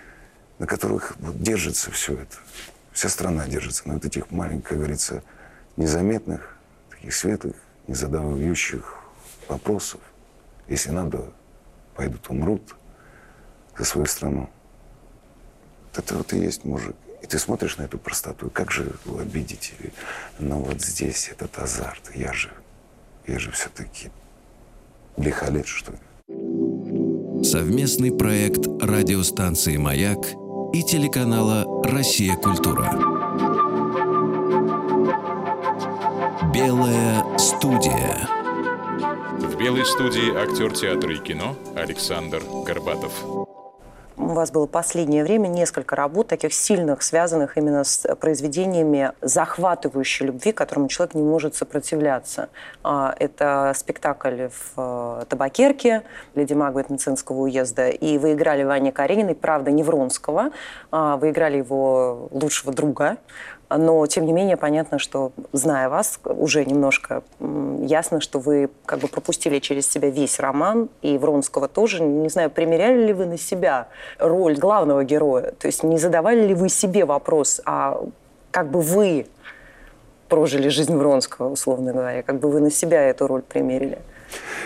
на 0.58 0.66
которых 0.66 1.16
вот 1.18 1.40
держится 1.40 1.90
все 1.90 2.14
это. 2.14 2.36
Вся 2.92 3.08
страна 3.08 3.46
держится 3.46 3.88
на 3.88 3.94
вот 3.94 4.04
этих 4.04 4.30
маленьких, 4.30 4.68
как 4.68 4.78
говорится, 4.78 5.22
незаметных, 5.76 6.56
таких 6.90 7.14
светлых, 7.14 7.56
незадающих 7.86 8.98
вопросов. 9.48 10.00
Если 10.68 10.90
надо, 10.90 11.32
пойдут 11.94 12.28
умрут 12.28 12.76
за 13.78 13.84
свою 13.84 14.06
страну. 14.06 14.50
Вот 15.88 16.04
это 16.04 16.16
вот 16.16 16.32
и 16.32 16.38
есть 16.38 16.64
мужик. 16.64 16.96
Ты 17.30 17.38
смотришь 17.38 17.76
на 17.76 17.82
эту 17.82 17.96
простоту, 17.96 18.50
как 18.50 18.72
же 18.72 18.90
обидеть? 19.06 19.72
Ну 20.40 20.58
вот 20.58 20.82
здесь 20.82 21.28
этот 21.28 21.56
азарт. 21.60 22.10
Я 22.16 22.32
же, 22.32 22.50
я 23.24 23.38
же 23.38 23.52
все-таки 23.52 24.10
лихолет, 25.16 25.68
что 25.68 25.92
ли. 25.92 25.98
Совместный 27.44 28.10
проект 28.10 28.66
радиостанции 28.82 29.76
«Маяк» 29.76 30.18
и 30.72 30.82
телеканала 30.82 31.84
«Россия. 31.84 32.34
Культура». 32.34 32.90
Белая 36.52 37.38
студия. 37.38 38.28
В 39.38 39.56
белой 39.56 39.86
студии 39.86 40.36
актер 40.36 40.72
театра 40.72 41.14
и 41.14 41.18
кино 41.18 41.56
Александр 41.76 42.42
Горбатов. 42.66 43.39
У 44.30 44.32
вас 44.32 44.52
было 44.52 44.66
последнее 44.66 45.24
время 45.24 45.48
несколько 45.48 45.96
работ, 45.96 46.28
таких 46.28 46.54
сильных, 46.54 47.02
связанных 47.02 47.58
именно 47.58 47.82
с 47.82 48.14
произведениями 48.14 49.10
захватывающей 49.22 50.24
любви, 50.26 50.52
которому 50.52 50.86
человек 50.86 51.16
не 51.16 51.22
может 51.24 51.56
сопротивляться. 51.56 52.48
А, 52.84 53.12
Это 53.18 53.72
спектакль 53.74 54.46
в 54.46 55.22
э, 55.22 55.24
Табакерке, 55.28 56.04
Леди 56.36 56.52
Магбет 56.52 56.90
Мценского 56.90 57.38
уезда. 57.38 57.88
И 57.88 58.18
вы 58.18 58.34
играли 58.34 58.62
Вани 58.62 58.92
Карениной, 58.92 59.34
правда, 59.34 59.72
не 59.72 59.82
Вронского. 59.82 60.52
а 60.92 61.16
Вы 61.16 61.30
играли 61.30 61.56
его 61.56 62.28
лучшего 62.30 62.72
друга. 62.72 63.16
Но, 63.70 64.04
тем 64.06 64.26
не 64.26 64.32
менее, 64.32 64.56
понятно, 64.56 64.98
что, 64.98 65.32
зная 65.52 65.88
вас, 65.88 66.18
уже 66.24 66.64
немножко 66.64 67.22
ясно, 67.82 68.20
что 68.20 68.40
вы 68.40 68.68
как 68.84 68.98
бы 68.98 69.08
пропустили 69.08 69.60
через 69.60 69.88
себя 69.88 70.10
весь 70.10 70.40
роман, 70.40 70.88
и 71.02 71.16
Вронского 71.18 71.68
тоже. 71.68 72.02
Не 72.02 72.28
знаю, 72.28 72.50
примеряли 72.50 73.06
ли 73.06 73.12
вы 73.12 73.26
на 73.26 73.38
себя 73.38 73.86
роль 74.18 74.56
главного 74.56 75.04
героя? 75.04 75.52
То 75.52 75.66
есть 75.68 75.84
не 75.84 75.98
задавали 75.98 76.46
ли 76.46 76.54
вы 76.54 76.68
себе 76.68 77.04
вопрос, 77.04 77.60
а 77.64 78.02
как 78.50 78.70
бы 78.70 78.80
вы 78.80 79.26
прожили 80.28 80.68
жизнь 80.68 80.96
Вронского, 80.96 81.50
условно 81.50 81.92
говоря, 81.92 82.22
как 82.22 82.40
бы 82.40 82.50
вы 82.50 82.60
на 82.60 82.70
себя 82.70 83.02
эту 83.02 83.28
роль 83.28 83.42
примерили? 83.42 83.98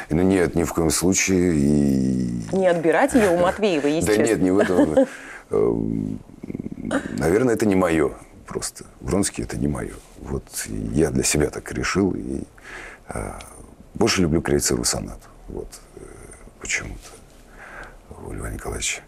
Ну 0.09 0.23
нет, 0.23 0.55
ни 0.55 0.65
в 0.65 0.73
коем 0.73 0.91
случае. 0.91 1.55
И... 1.55 2.31
Не 2.53 2.69
отбирать 2.69 3.15
ее 3.15 3.31
у 3.31 3.39
Матвеева, 3.39 3.83
Да 3.83 3.89
естественно. 3.89 4.27
нет, 4.27 4.41
не 4.41 4.51
в 4.51 4.59
этом. 4.59 5.07
Эм, 5.51 6.21
Наверное, 7.19 7.55
это 7.55 7.67
не 7.67 7.77
мое 7.77 8.11
просто. 8.55 8.85
Вронский 9.01 9.43
это 9.43 9.57
не 9.57 9.67
мое. 9.67 9.95
Вот 10.19 10.45
я 10.69 11.11
для 11.11 11.25
себя 11.25 11.51
так 11.51 11.73
решил. 11.73 12.13
И 12.15 12.45
а, 13.09 13.41
больше 13.95 14.23
люблю 14.23 14.41
Крейцеру 14.41 14.85
сонату. 14.85 15.27
Вот 15.49 15.69
э, 15.97 16.01
почему-то 16.61 17.11
у 18.25 18.33
Льва 18.33 18.51
Николаевича. 18.51 19.03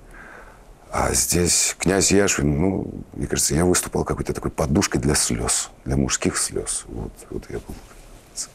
А 0.90 1.14
здесь 1.14 1.76
князь 1.78 2.10
Яшвин, 2.10 2.60
ну, 2.60 2.90
мне 3.12 3.28
кажется, 3.28 3.54
я 3.54 3.64
выступал 3.64 4.04
какой-то 4.04 4.34
такой 4.34 4.50
подушкой 4.50 5.00
для 5.00 5.14
слез, 5.14 5.70
для 5.84 5.96
мужских 5.96 6.38
слез. 6.38 6.82
Вот, 6.88 7.12
вот 7.30 7.48
я 7.48 7.60
был 7.60 7.76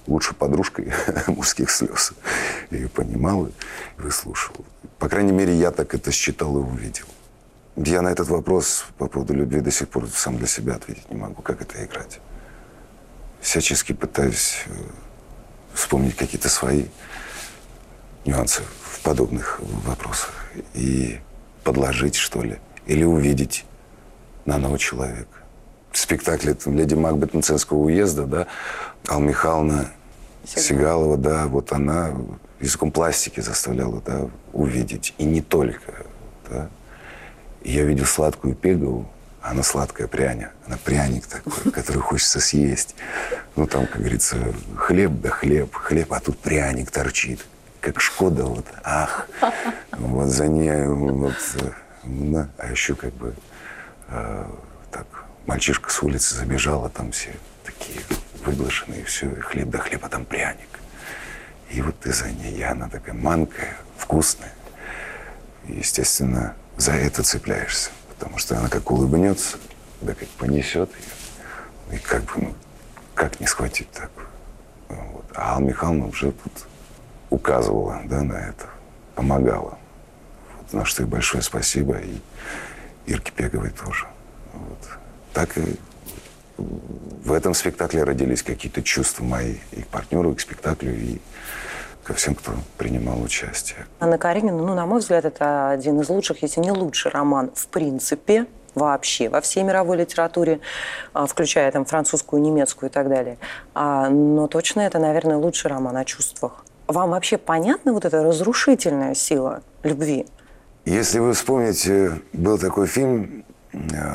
лучшей 0.08 0.36
подружкой 0.36 0.92
мужских 1.28 1.70
слез. 1.70 2.12
Ее 2.70 2.90
понимал 2.90 3.46
и 3.46 3.52
выслушивал. 3.98 4.66
По 5.00 5.08
крайней 5.08 5.32
мере, 5.32 5.58
я 5.58 5.72
так 5.72 5.96
это 5.96 6.12
считал 6.12 6.58
и 6.58 6.60
увидел. 6.60 7.06
Я 7.76 8.02
на 8.02 8.10
этот 8.10 8.28
вопрос 8.28 8.86
по 8.98 9.08
поводу 9.08 9.34
любви 9.34 9.62
до 9.62 9.72
сих 9.72 9.88
пор 9.88 10.08
сам 10.14 10.38
для 10.38 10.48
себя 10.48 10.76
ответить 10.76 11.10
не 11.10 11.18
могу, 11.18 11.42
как 11.42 11.62
это 11.62 11.84
играть. 11.84 12.20
Всячески 13.40 13.94
пытаюсь 13.94 14.64
э, 14.68 14.72
вспомнить 15.74 16.16
какие-то 16.16 16.50
свои 16.50 16.86
нюансы 18.26 18.62
в 18.84 19.02
подобных 19.02 19.60
вопросах 19.62 20.34
и 20.74 21.20
подложить, 21.64 22.16
что 22.16 22.42
ли, 22.44 22.60
или 22.86 23.04
увидеть 23.04 23.66
на 24.46 24.58
нового 24.58 24.78
человека. 24.78 25.40
В 25.92 25.98
спектакле 25.98 26.54
там, 26.54 26.78
«Леди 26.78 26.94
Макбет 26.96 27.34
Мценского 27.34 27.78
уезда», 27.78 28.26
да, 28.26 28.48
Алла 29.08 29.22
Михайловна 29.22 29.92
Сигалова, 30.46 31.18
да, 31.18 31.48
вот 31.48 31.72
она 31.72 32.12
языком 32.60 32.92
пластики 32.92 33.40
заставляла, 33.40 34.02
да, 34.02 34.30
увидеть. 34.54 35.14
И 35.18 35.24
не 35.24 35.42
только, 35.42 36.06
да. 36.50 36.70
Я 37.64 37.84
видел 37.84 38.06
сладкую 38.06 38.56
пегову, 38.56 39.10
она 39.42 39.64
сладкая 39.64 40.08
пряня, 40.08 40.52
она 40.66 40.78
пряник 40.78 41.26
такой, 41.26 41.72
который 41.74 42.02
хочется 42.02 42.40
съесть. 42.40 42.96
Ну, 43.56 43.68
там, 43.68 43.88
как 43.88 43.98
говорится, 43.98 44.38
хлеб 44.76 45.12
да 45.22 45.30
хлеб, 45.30 45.74
хлеб, 45.74 46.14
а 46.14 46.20
тут 46.20 46.40
пряник 46.40 46.92
торчит, 46.92 47.46
как 47.80 48.00
Шкода, 48.00 48.46
вот, 48.46 48.66
ах. 48.84 49.28
Вот 49.92 50.30
за 50.30 50.48
ней, 50.48 50.88
вот, 50.88 51.36
э, 51.56 51.72
да. 52.04 52.50
а 52.58 52.72
еще 52.72 52.96
как 52.96 53.14
бы 53.14 53.36
э, 54.08 54.46
так, 54.90 55.06
мальчишка 55.46 55.92
с 55.92 56.02
улицы 56.02 56.36
забежал, 56.36 56.86
а 56.86 56.90
там 56.90 57.12
все 57.12 57.34
такие 57.64 58.00
выглашенные, 58.46 59.04
все, 59.04 59.30
и 59.30 59.40
хлеб 59.42 59.70
да 59.70 59.80
хлеб, 59.80 60.04
а 60.06 60.10
там 60.10 60.26
пряник. 60.26 60.70
И 61.70 61.82
вот 61.82 62.00
ты 62.00 62.12
за 62.12 62.32
ней, 62.32 62.56
и 62.56 62.62
она 62.62 62.90
такая 62.90 63.14
манкая, 63.14 63.78
вкусная. 63.98 64.54
И, 65.68 65.74
естественно, 65.74 66.56
за 66.82 66.94
это 66.94 67.22
цепляешься. 67.22 67.92
Потому 68.10 68.40
что 68.40 68.58
она 68.58 68.68
как 68.68 68.90
улыбнется, 68.90 69.58
да 70.02 70.16
как 70.16 70.28
понесет 70.30 70.90
ее. 70.96 71.98
И 71.98 72.00
как 72.00 72.24
бы, 72.24 72.32
ну, 72.38 72.56
как 73.14 73.40
не 73.40 73.46
схватить 73.46 73.92
так? 73.92 74.10
Вот. 74.90 75.26
А 75.36 75.54
Алла 75.54 75.62
Михайловна 75.62 76.08
уже 76.08 76.32
тут 76.32 76.68
указывала 77.30 78.02
да, 78.06 78.24
на 78.24 78.34
это, 78.34 78.68
помогала. 79.14 79.78
Вот, 80.58 80.74
на 80.74 80.86
что 80.86 81.04
ей 81.04 81.10
большое 81.10 81.44
спасибо. 81.44 81.98
И 82.00 82.18
Ирке 83.06 83.32
Пеговой 83.32 83.70
тоже. 83.70 84.08
Вот. 84.54 84.90
Так 85.34 85.58
и 85.58 85.80
в 86.58 87.32
этом 87.32 87.54
спектакле 87.54 88.04
родились 88.04 88.42
какие-то 88.42 88.82
чувства 88.82 89.24
мои 89.24 89.58
и 89.72 89.84
к 89.84 89.88
партнеру, 89.88 90.32
и 90.32 90.36
к 90.36 90.42
спектаклю, 90.42 90.96
и 90.96 91.20
ко 92.04 92.14
всем, 92.14 92.36
кто 92.36 92.54
принимал 92.78 93.22
участие. 93.22 93.86
Анна 94.00 94.18
Каренина, 94.18 94.58
ну, 94.58 94.74
на 94.74 94.86
мой 94.86 95.00
взгляд, 95.00 95.26
это 95.26 95.70
один 95.70 96.00
из 96.02 96.10
лучших, 96.10 96.42
если 96.42 96.60
не 96.60 96.72
лучший 96.72 97.12
роман 97.12 97.52
в 97.56 97.68
принципе 97.68 98.48
вообще 98.76 99.30
во 99.30 99.42
всей 99.42 99.64
мировой 99.64 99.98
литературе, 99.98 100.60
а, 101.14 101.26
включая 101.26 101.72
там 101.72 101.86
французскую, 101.86 102.42
немецкую 102.42 102.90
и 102.90 102.94
так 102.94 103.10
далее. 103.10 103.38
А, 103.74 104.10
Но 104.10 104.48
точно 104.48 104.82
это, 104.82 105.00
наверное, 105.00 105.38
лучший 105.38 105.70
роман 105.70 105.98
о 105.98 106.06
чувствах. 106.06 106.66
Вам 106.88 107.12
вообще 107.12 107.38
понятна 107.38 107.94
вот 107.94 108.06
эта 108.06 108.24
разрушительная 108.24 109.14
сила 109.14 109.62
любви? 109.84 110.26
Если 110.86 111.20
вы 111.20 111.34
вспомните, 111.34 112.22
был 112.34 112.58
такой 112.58 112.88
фильм 112.88 113.46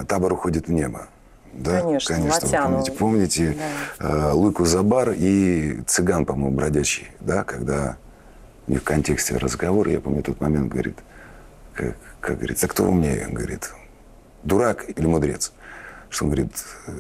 «Табор 0.09 0.33
уходит 0.33 0.69
в 0.69 0.73
небо». 0.73 1.07
Да? 1.57 1.81
Конечно, 1.83 2.15
Конечно, 2.15 2.47
Латяну. 2.47 2.69
помните. 2.69 2.93
Помните 2.93 3.57
э, 3.99 4.31
Луйку 4.33 4.65
Забар 4.65 5.13
и 5.17 5.81
цыган, 5.87 6.27
по-моему, 6.27 6.55
бродячий, 6.57 7.11
да, 7.21 7.45
когда 7.45 7.97
них 8.67 8.81
в 8.81 8.85
контексте 8.85 9.37
разговора, 9.37 9.91
я 9.91 10.01
помню 10.01 10.23
тот 10.23 10.41
момент, 10.41 10.69
говорит, 10.73 10.99
как, 11.75 11.97
как 12.21 12.37
говорится, 12.39 12.69
кто 12.69 12.85
умнее? 12.85 13.27
Говорит, 13.31 13.71
дурак 14.43 14.85
или 14.89 15.07
мудрец? 15.07 15.53
Что 16.09 16.25
он 16.25 16.31
говорит, 16.31 16.53
«Э, 16.87 16.93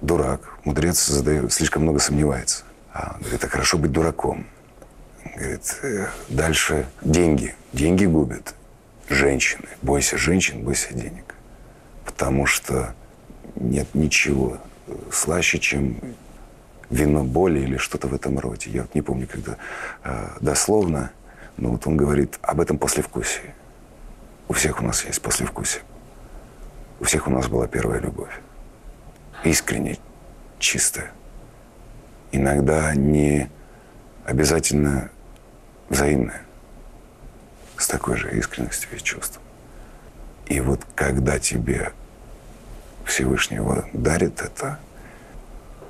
дурак, 0.00 0.40
мудрец 0.64 1.06
задает, 1.06 1.52
слишком 1.52 1.82
много 1.82 1.98
сомневается. 2.00 2.64
А 2.92 3.12
он 3.14 3.20
говорит, 3.22 3.44
а 3.44 3.48
хорошо 3.48 3.78
быть 3.78 3.92
дураком. 3.92 4.46
Говорит, 5.36 5.78
«Э, 5.82 6.06
дальше 6.28 6.86
деньги. 7.02 7.54
Деньги 7.72 8.04
губят. 8.06 8.54
Женщины. 9.08 9.68
Бойся 9.82 10.16
женщин, 10.18 10.62
бойся 10.64 10.92
денег. 10.92 11.34
Потому 12.04 12.46
что 12.46 12.94
нет 13.56 13.94
ничего 13.94 14.58
э, 14.86 14.94
слаще, 15.12 15.58
чем 15.58 15.96
вино 16.90 17.24
боли 17.24 17.60
или 17.60 17.76
что-то 17.76 18.08
в 18.08 18.14
этом 18.14 18.38
роде. 18.38 18.70
Я 18.70 18.82
вот 18.82 18.94
не 18.94 19.02
помню, 19.02 19.28
когда 19.30 19.56
э, 20.04 20.36
дословно, 20.40 21.12
но 21.56 21.70
вот 21.70 21.86
он 21.86 21.96
говорит 21.96 22.38
об 22.42 22.60
этом 22.60 22.78
послевкусии. 22.78 23.54
У 24.48 24.52
всех 24.52 24.80
у 24.80 24.84
нас 24.84 25.04
есть 25.04 25.22
послевкусие. 25.22 25.82
У 26.98 27.04
всех 27.04 27.28
у 27.28 27.30
нас 27.30 27.46
была 27.46 27.66
первая 27.66 28.00
любовь. 28.00 28.32
Искренне, 29.44 29.98
чистая. 30.58 31.12
Иногда 32.32 32.94
не 32.94 33.48
обязательно 34.24 35.10
взаимная. 35.88 36.42
С 37.76 37.86
такой 37.86 38.16
же 38.16 38.36
искренностью 38.36 38.88
и 38.94 38.98
чувством. 39.00 39.42
И 40.46 40.60
вот 40.60 40.80
когда 40.94 41.38
тебе 41.38 41.92
Всевышнего 43.10 43.88
дарит 43.92 44.40
это, 44.40 44.78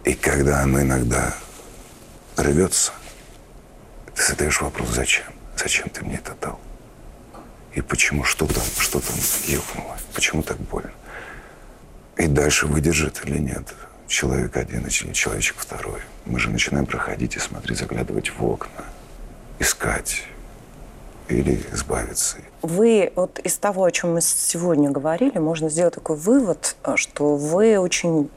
и 0.05 0.15
когда 0.15 0.63
оно 0.63 0.81
иногда 0.81 1.35
рвется, 2.37 2.93
ты 4.15 4.23
задаешь 4.23 4.61
вопрос, 4.61 4.89
зачем? 4.89 5.27
Зачем 5.57 5.91
ты 5.91 6.03
мне 6.03 6.17
это 6.17 6.35
дал? 6.41 6.59
И 7.75 7.83
почему 7.83 8.25
что 8.25 8.47
там, 8.47 8.65
что 8.79 9.01
там 9.01 9.17
ёкнуло? 9.47 9.97
Почему 10.15 10.43
так 10.43 10.57
больно? 10.59 10.91
И 12.17 12.27
дальше 12.27 12.67
выдержит 12.67 13.21
или 13.25 13.39
нет 13.39 13.67
человек 14.09 14.57
один 14.57 14.87
или 14.87 15.13
человечек 15.13 15.57
второй. 15.59 16.01
Мы 16.25 16.41
же 16.41 16.51
начинаем 16.51 16.87
проходить 16.87 17.37
и 17.37 17.39
смотреть, 17.39 17.79
заглядывать 17.79 18.31
в 18.31 18.45
окна, 18.45 18.85
искать. 19.59 20.25
Или 21.31 21.61
избавиться. 21.73 22.39
Вы 22.63 23.13
вот 23.17 23.39
из 23.39 23.57
того, 23.57 23.85
о 23.85 23.91
чем 23.91 24.15
мы 24.15 24.21
сегодня 24.21 24.91
говорили, 24.91 25.39
можно 25.39 25.69
сделать 25.71 25.95
такой 25.95 26.17
вывод, 26.17 26.77
э, 26.85 26.97
что 26.97 27.37
вы 27.37 27.79
очень 27.79 28.29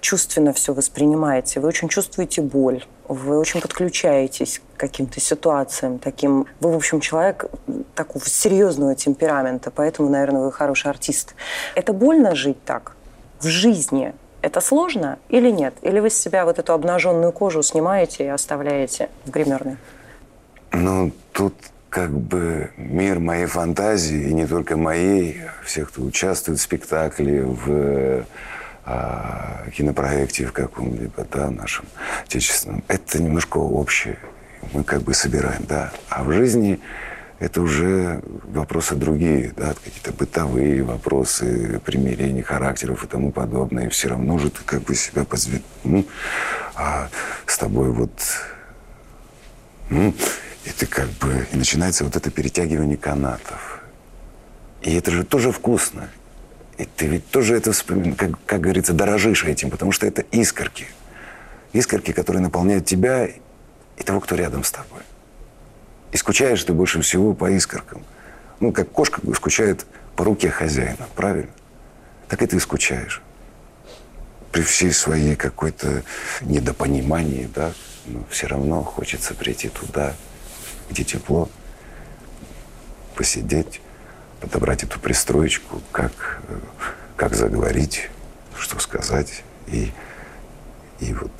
чувственно 0.00 0.52
все 0.52 0.72
воспринимаете, 0.72 1.60
вы 1.60 1.68
очень 1.68 1.88
чувствуете 1.88 2.42
боль, 2.42 2.84
вы 3.08 3.38
очень 3.38 3.60
подключаетесь 3.60 4.60
к 4.76 4.80
каким-то 4.80 5.20
ситуациям 5.20 5.98
таким. 5.98 6.46
Вы, 6.60 6.72
в 6.72 6.76
общем, 6.76 7.00
человек 7.00 7.46
такого 7.94 8.24
серьезного 8.24 8.94
темперамента, 8.94 9.70
поэтому, 9.70 10.08
наверное, 10.08 10.42
вы 10.42 10.52
хороший 10.52 10.90
артист. 10.90 11.34
Это 11.74 11.92
больно 11.92 12.34
жить 12.34 12.62
так 12.64 12.94
в 13.40 13.46
жизни? 13.46 14.14
Это 14.40 14.60
сложно 14.60 15.18
или 15.28 15.50
нет? 15.50 15.74
Или 15.82 15.98
вы 15.98 16.10
с 16.10 16.14
себя 16.14 16.44
вот 16.44 16.58
эту 16.58 16.72
обнаженную 16.72 17.32
кожу 17.32 17.62
снимаете 17.62 18.24
и 18.24 18.28
оставляете 18.28 19.08
в 19.24 19.30
гримерной? 19.30 19.78
Ну, 20.70 21.10
тут 21.32 21.54
как 21.90 22.10
бы 22.10 22.70
мир 22.76 23.18
моей 23.18 23.46
фантазии, 23.46 24.28
и 24.28 24.32
не 24.32 24.46
только 24.46 24.76
моей, 24.76 25.42
всех, 25.64 25.90
кто 25.90 26.02
участвует 26.02 26.58
в 26.58 26.62
спектакле, 26.62 27.42
в 27.44 28.24
а, 28.84 29.64
кинопроекте 29.74 30.46
в 30.46 30.52
каком-либо, 30.52 31.26
да, 31.30 31.50
нашем 31.50 31.86
отечественном, 32.24 32.84
это 32.88 33.22
немножко 33.22 33.58
общее. 33.58 34.18
Мы 34.72 34.84
как 34.84 35.02
бы 35.02 35.14
собираем, 35.14 35.64
да. 35.66 35.92
А 36.08 36.24
в 36.24 36.32
жизни 36.32 36.80
это 37.38 37.62
уже 37.62 38.20
вопросы 38.44 38.94
другие, 38.94 39.52
да, 39.56 39.74
какие-то 39.74 40.12
бытовые 40.12 40.82
вопросы, 40.82 41.80
примирения 41.84 42.42
характеров 42.42 43.04
и 43.04 43.06
тому 43.06 43.30
подобное. 43.30 43.86
И 43.86 43.90
все 43.90 44.08
равно 44.08 44.38
же 44.38 44.50
ты 44.50 44.62
как 44.64 44.82
бы 44.82 44.94
себя 44.94 45.24
позвед... 45.24 45.62
Ну, 45.84 46.04
а 46.74 47.08
с 47.46 47.56
тобой 47.56 47.90
вот... 47.90 48.10
Ну, 49.90 50.14
и 50.68 50.70
ты 50.70 50.86
как 50.86 51.08
бы... 51.12 51.46
И 51.50 51.56
начинается 51.56 52.04
вот 52.04 52.14
это 52.14 52.30
перетягивание 52.30 52.98
канатов. 52.98 53.82
И 54.82 54.94
это 54.94 55.10
же 55.10 55.24
тоже 55.24 55.50
вкусно. 55.50 56.10
И 56.76 56.84
ты 56.84 57.06
ведь 57.06 57.30
тоже 57.30 57.56
это 57.56 57.72
вспоминаешь, 57.72 58.16
как, 58.16 58.30
как 58.44 58.60
говорится, 58.60 58.92
дорожишь 58.92 59.44
этим, 59.44 59.70
потому 59.70 59.92
что 59.92 60.06
это 60.06 60.22
искорки. 60.30 60.86
Искорки, 61.72 62.12
которые 62.12 62.42
наполняют 62.42 62.84
тебя 62.84 63.26
и 63.26 64.02
того, 64.04 64.20
кто 64.20 64.34
рядом 64.34 64.62
с 64.62 64.70
тобой. 64.70 65.00
И 66.12 66.18
скучаешь 66.18 66.62
ты 66.62 66.74
больше 66.74 67.00
всего 67.00 67.32
по 67.32 67.50
искоркам. 67.50 68.02
Ну, 68.60 68.70
как 68.70 68.90
кошка 68.90 69.22
скучает 69.34 69.86
по 70.16 70.24
руке 70.24 70.50
хозяина, 70.50 71.08
правильно? 71.16 71.50
Так 72.28 72.42
и 72.42 72.46
ты 72.46 72.60
скучаешь. 72.60 73.22
При 74.52 74.60
всей 74.62 74.92
своей 74.92 75.34
какой-то 75.34 76.02
недопонимании, 76.42 77.48
да, 77.54 77.72
но 78.06 78.24
все 78.28 78.46
равно 78.48 78.82
хочется 78.82 79.34
прийти 79.34 79.68
туда, 79.68 80.14
где 80.90 81.04
тепло, 81.04 81.48
посидеть, 83.14 83.80
подобрать 84.40 84.84
эту 84.84 85.00
пристроечку, 85.00 85.80
как, 85.92 86.40
э, 86.48 86.58
как 87.16 87.34
заговорить, 87.34 88.10
что 88.56 88.78
сказать. 88.78 89.42
И, 89.66 89.92
и 91.00 91.12
вот 91.12 91.32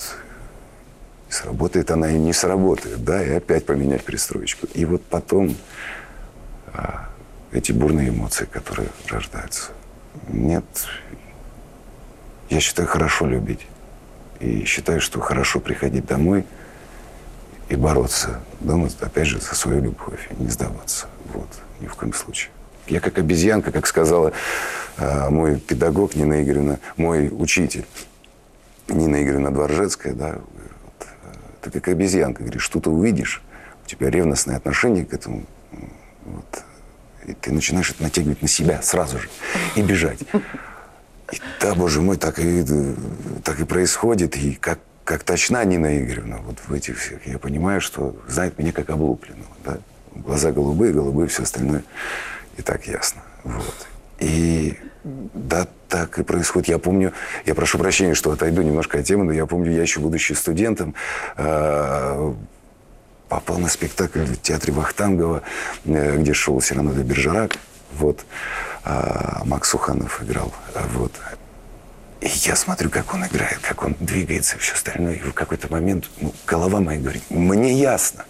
сработает 1.28 1.90
она 1.90 2.10
и 2.10 2.18
не 2.18 2.32
сработает, 2.32 3.04
да, 3.04 3.22
и 3.22 3.30
опять 3.30 3.66
поменять 3.66 4.04
пристроечку. 4.04 4.66
И 4.74 4.84
вот 4.84 5.04
потом 5.04 5.54
а, 6.72 7.08
эти 7.52 7.72
бурные 7.72 8.08
эмоции, 8.08 8.46
которые 8.46 8.88
рождаются. 9.08 9.70
Нет, 10.28 10.64
я 12.50 12.60
считаю, 12.60 12.88
хорошо 12.88 13.26
любить. 13.26 13.66
И 14.40 14.64
считаю, 14.64 15.00
что 15.00 15.20
хорошо 15.20 15.60
приходить 15.60 16.06
домой 16.06 16.44
и 17.68 17.76
бороться 17.76 18.40
дома, 18.60 18.88
опять 19.00 19.26
же, 19.26 19.40
за 19.40 19.54
свою 19.54 19.82
любовь, 19.82 20.28
и 20.30 20.42
не 20.42 20.48
сдаваться. 20.48 21.06
Вот, 21.32 21.48
ни 21.80 21.86
в 21.86 21.94
коем 21.94 22.12
случае. 22.12 22.50
Я 22.86 23.00
как 23.00 23.18
обезьянка, 23.18 23.70
как 23.70 23.86
сказала 23.86 24.32
э, 24.96 25.28
мой 25.28 25.60
педагог 25.60 26.14
Нина 26.14 26.42
Игоревна, 26.42 26.78
мой 26.96 27.28
учитель 27.30 27.84
Нина 28.88 29.22
Игоревна 29.22 29.50
Дворжецкая, 29.50 30.14
да, 30.14 30.36
вот, 30.36 31.06
э, 31.24 31.34
ты 31.62 31.70
как 31.70 31.88
обезьянка, 31.88 32.42
говоришь, 32.42 32.62
что-то 32.62 32.90
увидишь, 32.90 33.42
у 33.84 33.88
тебя 33.88 34.08
ревностное 34.10 34.56
отношение 34.56 35.04
к 35.04 35.12
этому, 35.12 35.44
вот, 36.24 36.62
и 37.26 37.34
ты 37.34 37.52
начинаешь 37.52 37.90
это 37.90 38.02
натягивать 38.02 38.40
на 38.40 38.48
себя 38.48 38.80
сразу 38.80 39.18
же 39.18 39.28
и 39.76 39.82
бежать. 39.82 40.20
И 41.30 41.40
да, 41.60 41.74
боже 41.74 42.00
мой, 42.00 42.16
так 42.16 42.38
и, 42.38 42.64
так 43.44 43.60
и 43.60 43.64
происходит. 43.64 44.36
И 44.36 44.54
как, 44.54 44.78
как 45.08 45.24
точна 45.24 45.64
Нина 45.64 45.98
Игоревна 45.98 46.36
вот 46.44 46.58
в 46.66 46.70
этих 46.70 46.98
всех, 46.98 47.26
я 47.26 47.38
понимаю, 47.38 47.80
что 47.80 48.14
знает 48.28 48.58
меня 48.58 48.72
как 48.72 48.90
облупленного. 48.90 49.50
Да? 49.64 49.78
Глаза 50.14 50.52
голубые, 50.52 50.92
голубые, 50.92 51.28
все 51.28 51.44
остальное 51.44 51.82
и 52.58 52.62
так 52.62 52.86
ясно. 52.86 53.22
Вот. 53.42 53.86
И 54.18 54.76
да, 55.04 55.66
так 55.88 56.18
и 56.18 56.22
происходит. 56.22 56.68
Я 56.68 56.78
помню, 56.78 57.14
я 57.46 57.54
прошу 57.54 57.78
прощения, 57.78 58.12
что 58.12 58.32
отойду 58.32 58.60
немножко 58.60 58.98
от 58.98 59.06
темы, 59.06 59.24
но 59.24 59.32
я 59.32 59.46
помню, 59.46 59.72
я 59.72 59.80
еще 59.80 60.00
будучи 60.00 60.34
студентом, 60.34 60.94
э, 61.38 62.34
попал 63.30 63.56
на 63.56 63.68
спектакль 63.68 64.24
в 64.24 64.42
театре 64.42 64.74
Вахтангова, 64.74 65.40
э, 65.86 66.18
где 66.18 66.34
шел 66.34 66.60
Сирано 66.60 66.92
де 66.92 67.02
Бержерак. 67.02 67.52
Вот. 67.94 68.26
А 68.84 69.40
Макс 69.46 69.70
Суханов 69.70 70.22
играл. 70.22 70.52
Вот. 70.92 71.12
И 72.20 72.26
я 72.26 72.56
смотрю, 72.56 72.90
как 72.90 73.14
он 73.14 73.24
играет, 73.26 73.58
как 73.58 73.84
он 73.84 73.94
двигается 74.00 74.58
все 74.58 74.74
остальное. 74.74 75.14
И 75.14 75.20
в 75.20 75.32
какой-то 75.32 75.70
момент 75.70 76.10
ну, 76.20 76.34
голова 76.46 76.80
моя 76.80 76.98
говорит, 76.98 77.22
мне 77.30 77.72
ясно. 77.74 78.24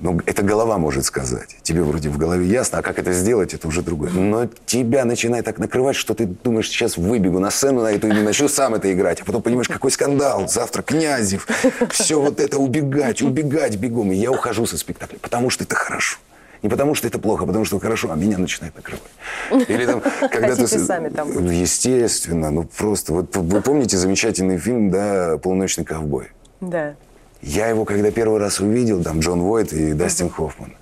Но 0.00 0.18
это 0.26 0.42
голова 0.42 0.76
может 0.78 1.04
сказать. 1.04 1.56
Тебе 1.62 1.82
вроде 1.82 2.08
в 2.08 2.18
голове 2.18 2.46
ясно, 2.46 2.80
а 2.80 2.82
как 2.82 2.98
это 2.98 3.12
сделать, 3.12 3.54
это 3.54 3.68
уже 3.68 3.80
другое. 3.82 4.10
Но 4.10 4.48
тебя 4.66 5.04
начинает 5.04 5.44
так 5.44 5.58
накрывать, 5.58 5.94
что 5.94 6.14
ты 6.14 6.26
думаешь, 6.26 6.68
сейчас 6.68 6.96
выбегу 6.96 7.38
на 7.38 7.50
сцену 7.50 7.82
на 7.82 7.92
эту 7.92 8.08
и 8.08 8.12
начну 8.12 8.48
сам 8.48 8.74
это 8.74 8.92
играть. 8.92 9.20
А 9.20 9.24
потом 9.24 9.42
понимаешь, 9.42 9.68
какой 9.68 9.92
скандал. 9.92 10.48
Завтра 10.48 10.82
Князев. 10.82 11.46
Все 11.90 12.20
вот 12.20 12.40
это 12.40 12.58
убегать, 12.58 13.22
убегать 13.22 13.76
бегом. 13.76 14.10
И 14.10 14.16
я 14.16 14.32
ухожу 14.32 14.66
со 14.66 14.76
спектакля, 14.76 15.18
потому 15.20 15.50
что 15.50 15.62
это 15.62 15.76
хорошо. 15.76 16.18
Не 16.64 16.70
потому 16.70 16.94
что 16.94 17.06
это 17.06 17.18
плохо, 17.18 17.44
а 17.44 17.46
потому 17.46 17.66
что 17.66 17.78
хорошо, 17.78 18.10
а 18.10 18.16
меня 18.16 18.38
начинает 18.38 18.74
накрывать. 18.74 19.68
Или 19.68 19.84
там, 19.84 20.00
когда 20.30 20.56
ты... 20.56 20.66
сами 20.66 21.10
там. 21.10 21.28
Естественно, 21.50 22.50
ну 22.50 22.64
просто. 22.64 23.12
Вот 23.12 23.36
вы 23.36 23.60
помните 23.60 23.98
замечательный 23.98 24.56
фильм, 24.56 24.90
да, 24.90 25.36
«Полуночный 25.36 25.84
ковбой»? 25.84 26.28
Да. 26.62 26.94
Я 27.42 27.68
его, 27.68 27.84
когда 27.84 28.10
первый 28.10 28.40
раз 28.40 28.60
увидел, 28.60 29.02
там 29.04 29.20
Джон 29.20 29.42
Войт 29.42 29.74
и 29.74 29.92
Дастин 29.92 30.30
Хоффман, 30.30 30.72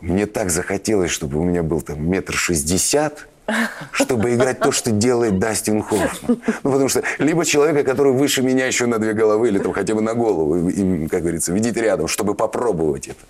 мне 0.00 0.26
так 0.26 0.50
захотелось, 0.50 1.12
чтобы 1.12 1.38
у 1.38 1.44
меня 1.44 1.62
был 1.62 1.82
там 1.82 2.04
метр 2.04 2.34
шестьдесят, 2.34 3.28
чтобы 3.92 4.34
играть 4.34 4.58
то, 4.58 4.72
что 4.72 4.90
делает 4.90 5.38
Дастин 5.38 5.84
Хоффман. 5.84 6.40
Ну, 6.64 6.72
потому 6.72 6.88
что 6.88 7.04
либо 7.18 7.44
человека, 7.44 7.84
который 7.84 8.12
выше 8.12 8.42
меня 8.42 8.66
еще 8.66 8.86
на 8.86 8.98
две 8.98 9.12
головы, 9.12 9.50
или 9.50 9.60
там 9.60 9.72
хотя 9.72 9.94
бы 9.94 10.00
на 10.00 10.14
голову, 10.14 10.68
и, 10.68 11.06
как 11.06 11.20
говорится, 11.20 11.52
видеть 11.52 11.76
рядом, 11.76 12.08
чтобы 12.08 12.34
попробовать 12.34 13.06
это. 13.06 13.20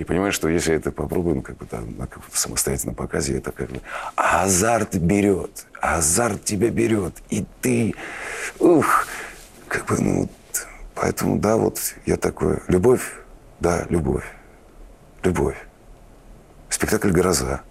И 0.00 0.04
понимаешь, 0.04 0.34
что 0.34 0.48
если 0.48 0.70
я 0.70 0.78
это 0.78 0.92
попробую, 0.92 1.36
ну, 1.36 1.42
как 1.42 1.58
бы 1.58 1.66
там, 1.66 1.94
на 1.98 2.08
самостоятельном 2.32 2.94
показе, 2.94 3.36
это 3.36 3.52
как 3.52 3.68
бы... 3.68 3.82
Азарт 4.16 4.96
берет, 4.96 5.66
азарт 5.78 6.42
тебя 6.42 6.70
берет, 6.70 7.12
и 7.28 7.44
ты, 7.60 7.94
ух, 8.58 9.06
как 9.68 9.84
бы, 9.84 10.00
ну, 10.00 10.30
Поэтому, 10.94 11.38
да, 11.38 11.56
вот 11.56 11.78
я 12.04 12.16
такой. 12.16 12.58
Любовь, 12.68 13.12
да, 13.58 13.86
любовь. 13.88 14.24
Любовь. 15.22 15.56
Спектакль 16.68 17.10
«Гроза». 17.10 17.62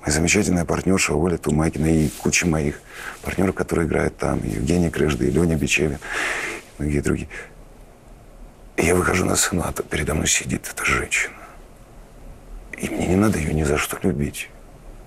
Моя 0.00 0.12
замечательная 0.12 0.64
партнерша 0.64 1.14
Оля 1.14 1.38
Тумакина 1.38 1.86
и 1.86 2.08
куча 2.08 2.46
моих 2.46 2.80
партнеров, 3.22 3.54
которые 3.54 3.86
играют 3.86 4.16
там. 4.16 4.38
И 4.40 4.50
Евгений 4.50 4.90
Крыжда, 4.90 5.24
и 5.24 5.30
Леня 5.30 5.56
Бичевин, 5.56 5.98
и 6.78 6.82
многие 6.82 7.00
другие. 7.00 7.28
И 8.76 8.84
я 8.84 8.94
выхожу 8.94 9.24
на 9.24 9.36
сцену, 9.36 9.64
а 9.66 9.72
передо 9.72 10.14
мной 10.14 10.26
сидит 10.26 10.68
эта 10.70 10.84
женщина. 10.84 11.41
И 12.78 12.88
мне 12.88 13.06
не 13.08 13.16
надо 13.16 13.38
ее 13.38 13.54
ни 13.54 13.62
за 13.62 13.78
что 13.78 13.98
любить. 14.02 14.48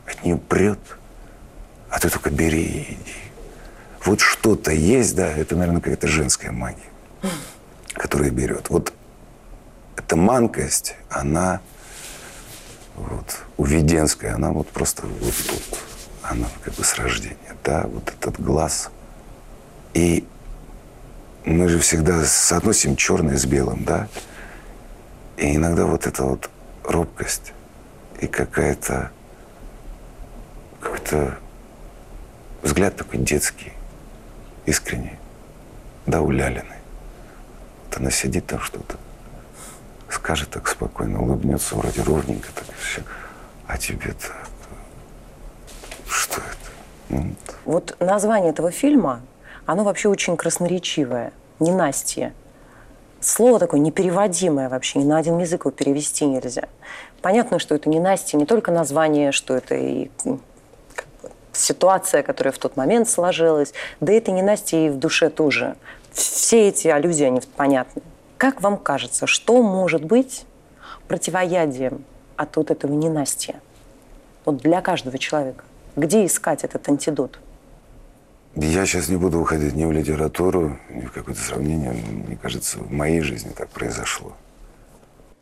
От 0.05 0.23
нее 0.23 0.37
прет. 0.37 0.79
А 1.89 1.99
ты 1.99 2.09
только 2.09 2.29
бери 2.29 2.63
и 2.63 2.93
иди. 2.93 3.15
Вот 4.03 4.19
что-то 4.21 4.71
есть, 4.71 5.15
да, 5.15 5.27
это, 5.27 5.55
наверное, 5.55 5.81
какая-то 5.81 6.07
женская 6.07 6.51
магия 6.51 6.95
которая 7.95 8.29
берет. 8.29 8.69
Вот 8.69 8.93
эта 9.95 10.15
манкость, 10.15 10.95
она 11.09 11.61
вот, 12.95 13.41
уведенская, 13.57 14.35
она 14.35 14.51
вот 14.51 14.67
просто 14.67 15.05
вот 15.05 15.33
тут, 15.47 15.79
она 16.21 16.47
как 16.63 16.73
бы 16.75 16.83
с 16.83 16.95
рождения, 16.95 17.55
да, 17.63 17.85
вот 17.87 18.09
этот 18.09 18.39
глаз. 18.39 18.89
И 19.93 20.27
мы 21.45 21.67
же 21.69 21.79
всегда 21.79 22.23
соотносим 22.25 22.95
черное 22.95 23.37
с 23.37 23.45
белым, 23.45 23.83
да, 23.85 24.07
и 25.37 25.55
иногда 25.55 25.85
вот 25.85 26.05
эта 26.05 26.23
вот 26.23 26.49
робкость 26.87 27.53
и 28.19 28.27
какая-то 28.27 29.11
какой-то 30.79 31.37
взгляд 32.61 32.95
такой 32.95 33.19
детский, 33.19 33.73
искренний, 34.65 35.17
да, 36.05 36.21
улялиный 36.21 36.75
она 37.97 38.11
сидит 38.11 38.45
там 38.45 38.59
что-то 38.59 38.97
скажет 40.09 40.49
так 40.49 40.67
спокойно, 40.67 41.21
улыбнется, 41.21 41.75
вроде 41.75 42.01
ровненько, 42.01 42.47
так 42.53 42.65
все. 42.79 43.01
А 43.67 43.77
тебе-то 43.77 44.33
что 46.07 46.41
это? 46.41 46.71
Ну, 47.09 47.35
Вот 47.65 47.95
название 47.99 48.51
этого 48.51 48.71
фильма, 48.71 49.21
оно 49.65 49.83
вообще 49.83 50.09
очень 50.09 50.37
красноречивое. 50.37 51.31
Ненастье. 51.59 52.33
Слово 53.25 53.57
такое 53.57 53.79
непереводимое 53.79 54.69
вообще, 54.69 54.99
ни 54.99 55.03
на 55.03 55.17
один 55.17 55.39
язык 55.39 55.61
его 55.61 55.71
перевести 55.71 56.25
нельзя. 56.25 56.69
Понятно, 57.23 57.57
что 57.57 57.73
это 57.73 57.89
ненастье, 57.89 58.37
не 58.37 58.45
только 58.45 58.71
название, 58.71 59.31
что 59.31 59.55
это 59.55 59.73
и 59.73 60.11
как 60.93 61.07
бы, 61.23 61.31
ситуация, 61.51 62.21
которая 62.21 62.51
в 62.51 62.59
тот 62.59 62.77
момент 62.77 63.09
сложилась, 63.09 63.73
да 63.99 64.13
это 64.13 64.31
ненастье 64.31 64.85
и 64.85 64.89
в 64.91 64.99
душе 64.99 65.31
тоже. 65.31 65.75
Все 66.11 66.67
эти 66.67 66.87
аллюзии, 66.87 67.25
они 67.25 67.41
понятны. 67.55 68.03
Как 68.37 68.61
вам 68.61 68.77
кажется, 68.77 69.25
что 69.25 69.63
может 69.63 70.05
быть 70.05 70.45
противоядием 71.07 72.05
от 72.37 72.55
вот 72.57 72.69
этого 72.69 72.93
ненастья? 72.93 73.59
Вот 74.45 74.57
для 74.57 74.81
каждого 74.81 75.17
человека. 75.17 75.63
Где 75.95 76.27
искать 76.27 76.63
этот 76.63 76.87
антидот? 76.87 77.39
Я 78.55 78.85
сейчас 78.85 79.09
не 79.09 79.17
буду 79.17 79.39
уходить 79.39 79.75
ни 79.75 79.83
в 79.83 79.91
литературу, 79.91 80.77
ни 80.89 81.05
в 81.05 81.11
какое-то 81.11 81.41
сравнение. 81.41 81.91
Мне 81.91 82.37
кажется, 82.41 82.79
в 82.79 82.91
моей 82.91 83.19
жизни 83.19 83.51
так 83.55 83.69
произошло. 83.69 84.35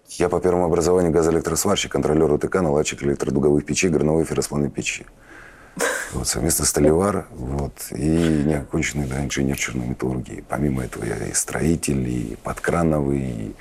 Я 0.10 0.30
по 0.30 0.40
первому 0.40 0.66
образованию 0.66 1.12
газоэлектросварщик, 1.12 1.92
контролер 1.92 2.32
УТК, 2.32 2.62
наладчик 2.62 3.04
электродуговых 3.04 3.66
печей, 3.66 3.90
горновой 3.90 4.26
ферросплавной 4.26 4.70
печи. 4.70 5.06
Вот, 6.14 6.28
совместно 6.28 6.66
столевар, 6.66 7.26
вот, 7.32 7.74
и 7.92 8.44
неоконченный 8.46 9.08
да, 9.08 9.24
инженер 9.24 9.58
черной 9.58 9.88
металлургии. 9.88 10.44
Помимо 10.48 10.84
этого 10.84 11.04
я 11.06 11.18
и 11.18 11.34
строитель, 11.34 12.08
и 12.08 12.38
подкрановый, 12.44 13.20
и 13.20 13.56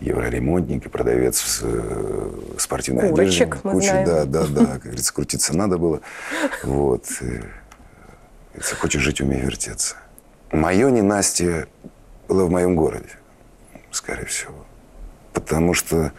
евроремонтник, 0.00 0.84
и 0.84 0.88
продавец 0.90 1.60
э, 1.62 2.30
спортивной 2.58 3.08
Курочек, 3.08 3.54
одежды. 3.54 3.60
мы 3.64 3.72
Куча, 3.72 3.86
знаем. 3.86 4.06
да, 4.06 4.24
да, 4.24 4.46
да, 4.46 4.66
как 4.66 4.82
говорится, 4.82 5.14
крутиться 5.14 5.56
надо 5.56 5.78
было. 5.78 6.00
Вот. 6.62 7.06
Если 8.54 8.74
хочешь 8.76 9.02
жить, 9.02 9.20
умей 9.20 9.40
вертеться. 9.40 9.96
Мое 10.52 10.90
ненастье 10.90 11.66
было 12.28 12.44
в 12.44 12.50
моем 12.50 12.76
городе, 12.76 13.10
скорее 13.90 14.26
всего. 14.26 14.64
Потому 15.32 15.74
что 15.74 16.12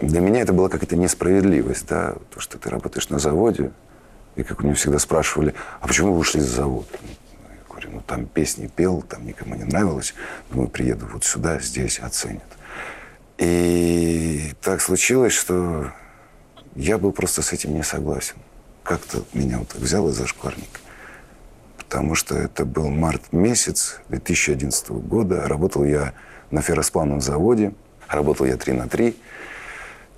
для 0.00 0.20
меня 0.20 0.40
это 0.40 0.52
была 0.52 0.68
какая-то 0.68 0.96
несправедливость, 0.96 1.86
да, 1.86 2.14
то, 2.30 2.40
что 2.40 2.58
ты 2.58 2.70
работаешь 2.70 3.08
на 3.08 3.18
заводе, 3.18 3.70
и 4.34 4.42
как 4.42 4.60
у 4.60 4.64
меня 4.64 4.74
всегда 4.74 4.98
спрашивали, 4.98 5.54
а 5.80 5.86
почему 5.86 6.12
вы 6.12 6.18
ушли 6.18 6.40
за 6.40 6.56
завод? 6.56 6.88
Я 7.02 7.68
говорю, 7.68 7.90
ну 7.92 8.00
там 8.00 8.26
песни 8.26 8.66
пел, 8.66 9.02
там 9.02 9.26
никому 9.26 9.54
не 9.54 9.64
нравилось, 9.64 10.14
думаю, 10.50 10.68
приеду 10.68 11.08
вот 11.12 11.24
сюда, 11.24 11.60
здесь 11.60 12.00
оценят. 12.00 12.42
И 13.38 14.52
так 14.60 14.80
случилось, 14.80 15.32
что 15.32 15.92
я 16.74 16.98
был 16.98 17.12
просто 17.12 17.42
с 17.42 17.52
этим 17.52 17.74
не 17.74 17.84
согласен. 17.84 18.36
Как-то 18.82 19.22
меня 19.32 19.58
вот 19.58 19.68
так 19.68 19.78
взял 19.78 20.08
из-за 20.08 20.26
шкварника. 20.26 20.80
Потому 21.88 22.14
что 22.14 22.36
это 22.36 22.66
был 22.66 22.90
март 22.90 23.32
месяц 23.32 24.00
2011 24.10 24.90
года. 24.90 25.48
Работал 25.48 25.84
я 25.84 26.12
на 26.50 26.60
ферросплавном 26.60 27.22
заводе. 27.22 27.72
Работал 28.08 28.44
я 28.44 28.58
3 28.58 28.74
на 28.74 28.88
3. 28.88 29.16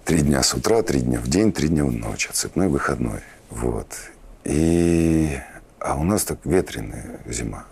Три 0.05 0.23
дня 0.23 0.43
с 0.43 0.53
утра, 0.55 0.83
три 0.83 1.01
дня 1.01 1.21
в 1.21 1.29
день, 1.29 1.53
три 1.53 1.69
дня 1.69 1.85
в 1.85 1.93
ночь. 1.93 2.27
Отцепной 2.27 2.67
выходной. 2.67 3.21
Вот. 3.51 3.87
И... 4.43 5.39
А 5.79 5.95
у 5.95 6.03
нас 6.03 6.25
так 6.25 6.39
ветреная 6.45 7.21
зима. 7.27 7.65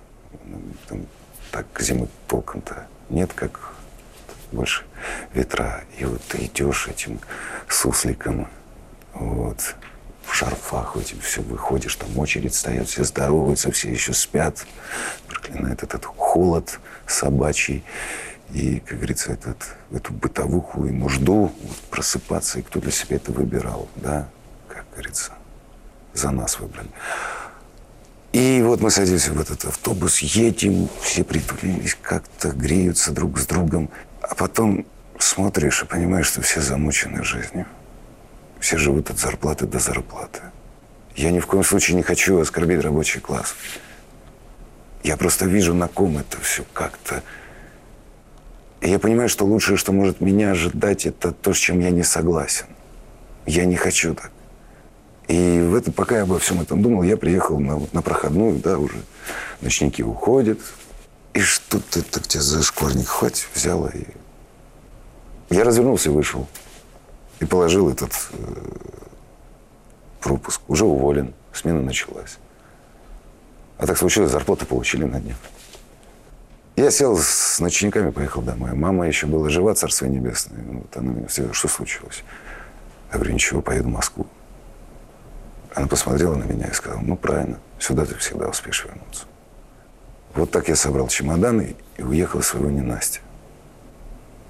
Там 0.89 1.07
так 1.51 1.67
зимы 1.81 2.07
толком-то 2.29 2.87
нет, 3.11 3.33
как 3.33 3.73
больше 4.53 4.85
ветра. 5.35 5.83
И 5.99 6.05
вот 6.05 6.23
ты 6.23 6.45
идешь 6.45 6.87
этим 6.87 7.19
сусликом, 7.69 8.49
вот, 9.15 9.75
в 10.29 10.35
шарфах 10.35 10.97
этим 10.97 11.21
все 11.21 11.41
выходишь, 11.41 11.97
там 11.97 12.17
очередь 12.19 12.55
стоят, 12.55 12.89
все 12.89 13.03
здороваются, 13.03 13.73
все 13.73 13.91
еще 13.91 14.13
спят. 14.13 14.67
Проклинает 15.27 15.83
этот 15.83 16.05
холод 16.05 16.79
собачий. 17.07 17.83
И, 18.53 18.81
как 18.81 18.99
говорится, 18.99 19.33
этот, 19.33 19.57
эту 19.91 20.13
бытовуху 20.13 20.87
и 20.87 20.91
нужду 20.91 21.53
вот, 21.63 21.77
просыпаться. 21.91 22.59
И 22.59 22.63
кто 22.63 22.81
для 22.81 22.91
себя 22.91 23.17
это 23.17 23.33
выбирал, 23.33 23.89
да, 23.97 24.29
как 24.69 24.85
говорится, 24.93 25.33
за 26.15 26.31
нас 26.31 26.61
выбрали. 26.61 26.91
И 28.33 28.63
вот 28.63 28.81
мы 28.81 28.91
садимся 28.91 29.33
в 29.33 29.41
этот 29.41 29.65
автобус, 29.65 30.19
едем, 30.19 30.89
все 31.01 31.25
притулились, 31.25 31.97
как-то 32.01 32.51
греются 32.51 33.13
друг 33.13 33.39
с 33.39 33.47
другом. 33.47 33.91
А 34.21 34.35
потом 34.35 34.87
смотришь 35.19 35.83
и 35.83 35.87
понимаешь, 35.87 36.27
что 36.27 36.43
все 36.43 36.61
замучены 36.61 37.25
жизнью. 37.25 37.67
Все 38.61 38.77
живут 38.77 39.11
от 39.11 39.19
зарплаты 39.19 39.67
до 39.67 39.79
зарплаты. 39.79 40.41
Я 41.17 41.31
ни 41.31 41.41
в 41.41 41.47
коем 41.47 41.65
случае 41.65 41.97
не 41.97 42.03
хочу 42.03 42.39
оскорбить 42.39 42.81
рабочий 42.81 43.21
класс. 43.21 43.55
Я 45.03 45.17
просто 45.17 45.47
вижу, 45.47 45.75
на 45.75 45.89
ком 45.89 46.19
это 46.19 46.41
все 46.41 46.65
как-то. 46.73 47.23
И 48.81 48.91
я 48.91 48.99
понимаю, 48.99 49.29
что 49.29 49.45
лучшее, 49.45 49.77
что 49.77 49.93
может 49.93 50.21
меня 50.21 50.53
ожидать, 50.53 51.07
это 51.07 51.33
то, 51.33 51.53
с 51.53 51.57
чем 51.57 51.81
я 51.81 51.91
не 51.91 52.03
согласен. 52.03 52.67
Я 53.47 53.65
не 53.65 53.77
хочу 53.77 54.15
так. 54.15 54.31
И 55.29 55.61
в 55.61 55.75
это, 55.75 55.93
пока 55.93 56.17
я 56.17 56.23
обо 56.23 56.39
всем 56.39 56.61
этом 56.61 56.83
думал, 56.83 57.03
я 57.03 57.17
приехал 57.17 57.59
на, 57.59 57.81
на 57.93 58.03
проходную, 58.03 58.59
да, 58.59 58.79
уже 58.79 58.99
ночники 59.61 60.03
уходят. 60.03 60.59
И 61.35 61.41
что-то 61.41 62.03
так 62.03 62.27
тебя 62.27 62.43
за 62.43 62.63
шкварник 62.63 63.09
хватит, 63.09 63.47
взяла 63.55 63.91
и... 63.91 64.05
Я 65.51 65.65
развернулся 65.65 66.11
и 66.11 66.13
вышел. 66.13 66.47
И 67.41 67.45
положил 67.45 67.91
этот 67.91 68.13
э, 68.33 68.37
пропуск. 70.21 70.61
Уже 70.69 70.85
уволен. 70.85 71.35
Смена 71.53 71.83
началась. 71.83 72.39
А 73.79 73.87
так 73.87 73.97
случилось, 73.97 74.31
зарплату 74.31 74.67
получили 74.67 75.05
на 75.05 75.21
днях. 75.21 75.37
Я 76.77 76.91
сел 76.91 77.17
с 77.17 77.59
ночниками, 77.59 78.11
поехал 78.11 78.43
домой. 78.43 78.73
Мама 78.73 79.09
еще 79.09 79.27
была 79.27 79.49
жива, 79.49 79.75
царство 79.75 80.07
небесное. 80.07 80.61
Ну, 80.63 80.79
Вот 80.81 80.97
она 80.97 81.13
меня 81.13 81.29
сказала, 81.29 81.55
что 81.55 81.69
случилось? 81.69 82.23
Я 83.11 83.19
говорю, 83.19 83.35
ничего, 83.35 83.63
поеду 83.63 83.89
в 83.89 83.93
Москву. 83.93 84.27
Она 85.75 85.87
посмотрела 85.87 86.35
на 86.37 86.45
меня 86.45 86.67
и 86.67 86.73
сказала, 86.73 87.01
ну, 87.01 87.17
правильно, 87.17 87.59
сюда 87.79 88.05
ты 88.05 88.15
всегда 88.17 88.49
успеешь 88.49 88.85
вернуться. 88.85 89.25
Вот 90.35 90.51
так 90.51 90.69
я 90.69 90.77
собрал 90.77 91.09
чемоданы 91.09 91.75
и 91.97 92.03
уехал 92.03 92.41
из 92.41 92.47
своего 92.47 92.71
ненастья. 92.71 93.23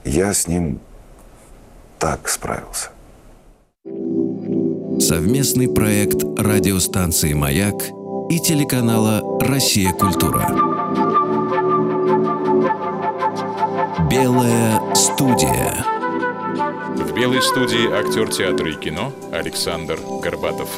Я 0.05 0.33
с 0.33 0.47
ним 0.47 0.81
так 1.99 2.29
справился. 2.29 2.91
Совместный 5.01 5.69
проект 5.69 6.23
радиостанции 6.39 7.33
«Маяк» 7.33 7.75
и 8.31 8.39
телеканала 8.41 9.23
«Россия. 9.41 9.93
Культура». 9.93 10.47
Белая 14.11 14.95
студия. 14.95 15.85
В 16.97 17.15
белой 17.15 17.43
студии 17.43 17.91
актер 17.93 18.29
театра 18.29 18.71
и 18.71 18.75
кино 18.75 19.13
Александр 19.33 19.99
Горбатов. 20.23 20.69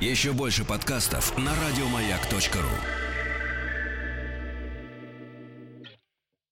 Еще 0.00 0.32
больше 0.32 0.64
подкастов 0.64 1.36
на 1.38 1.52
радиомаяк.ру. 1.54 3.11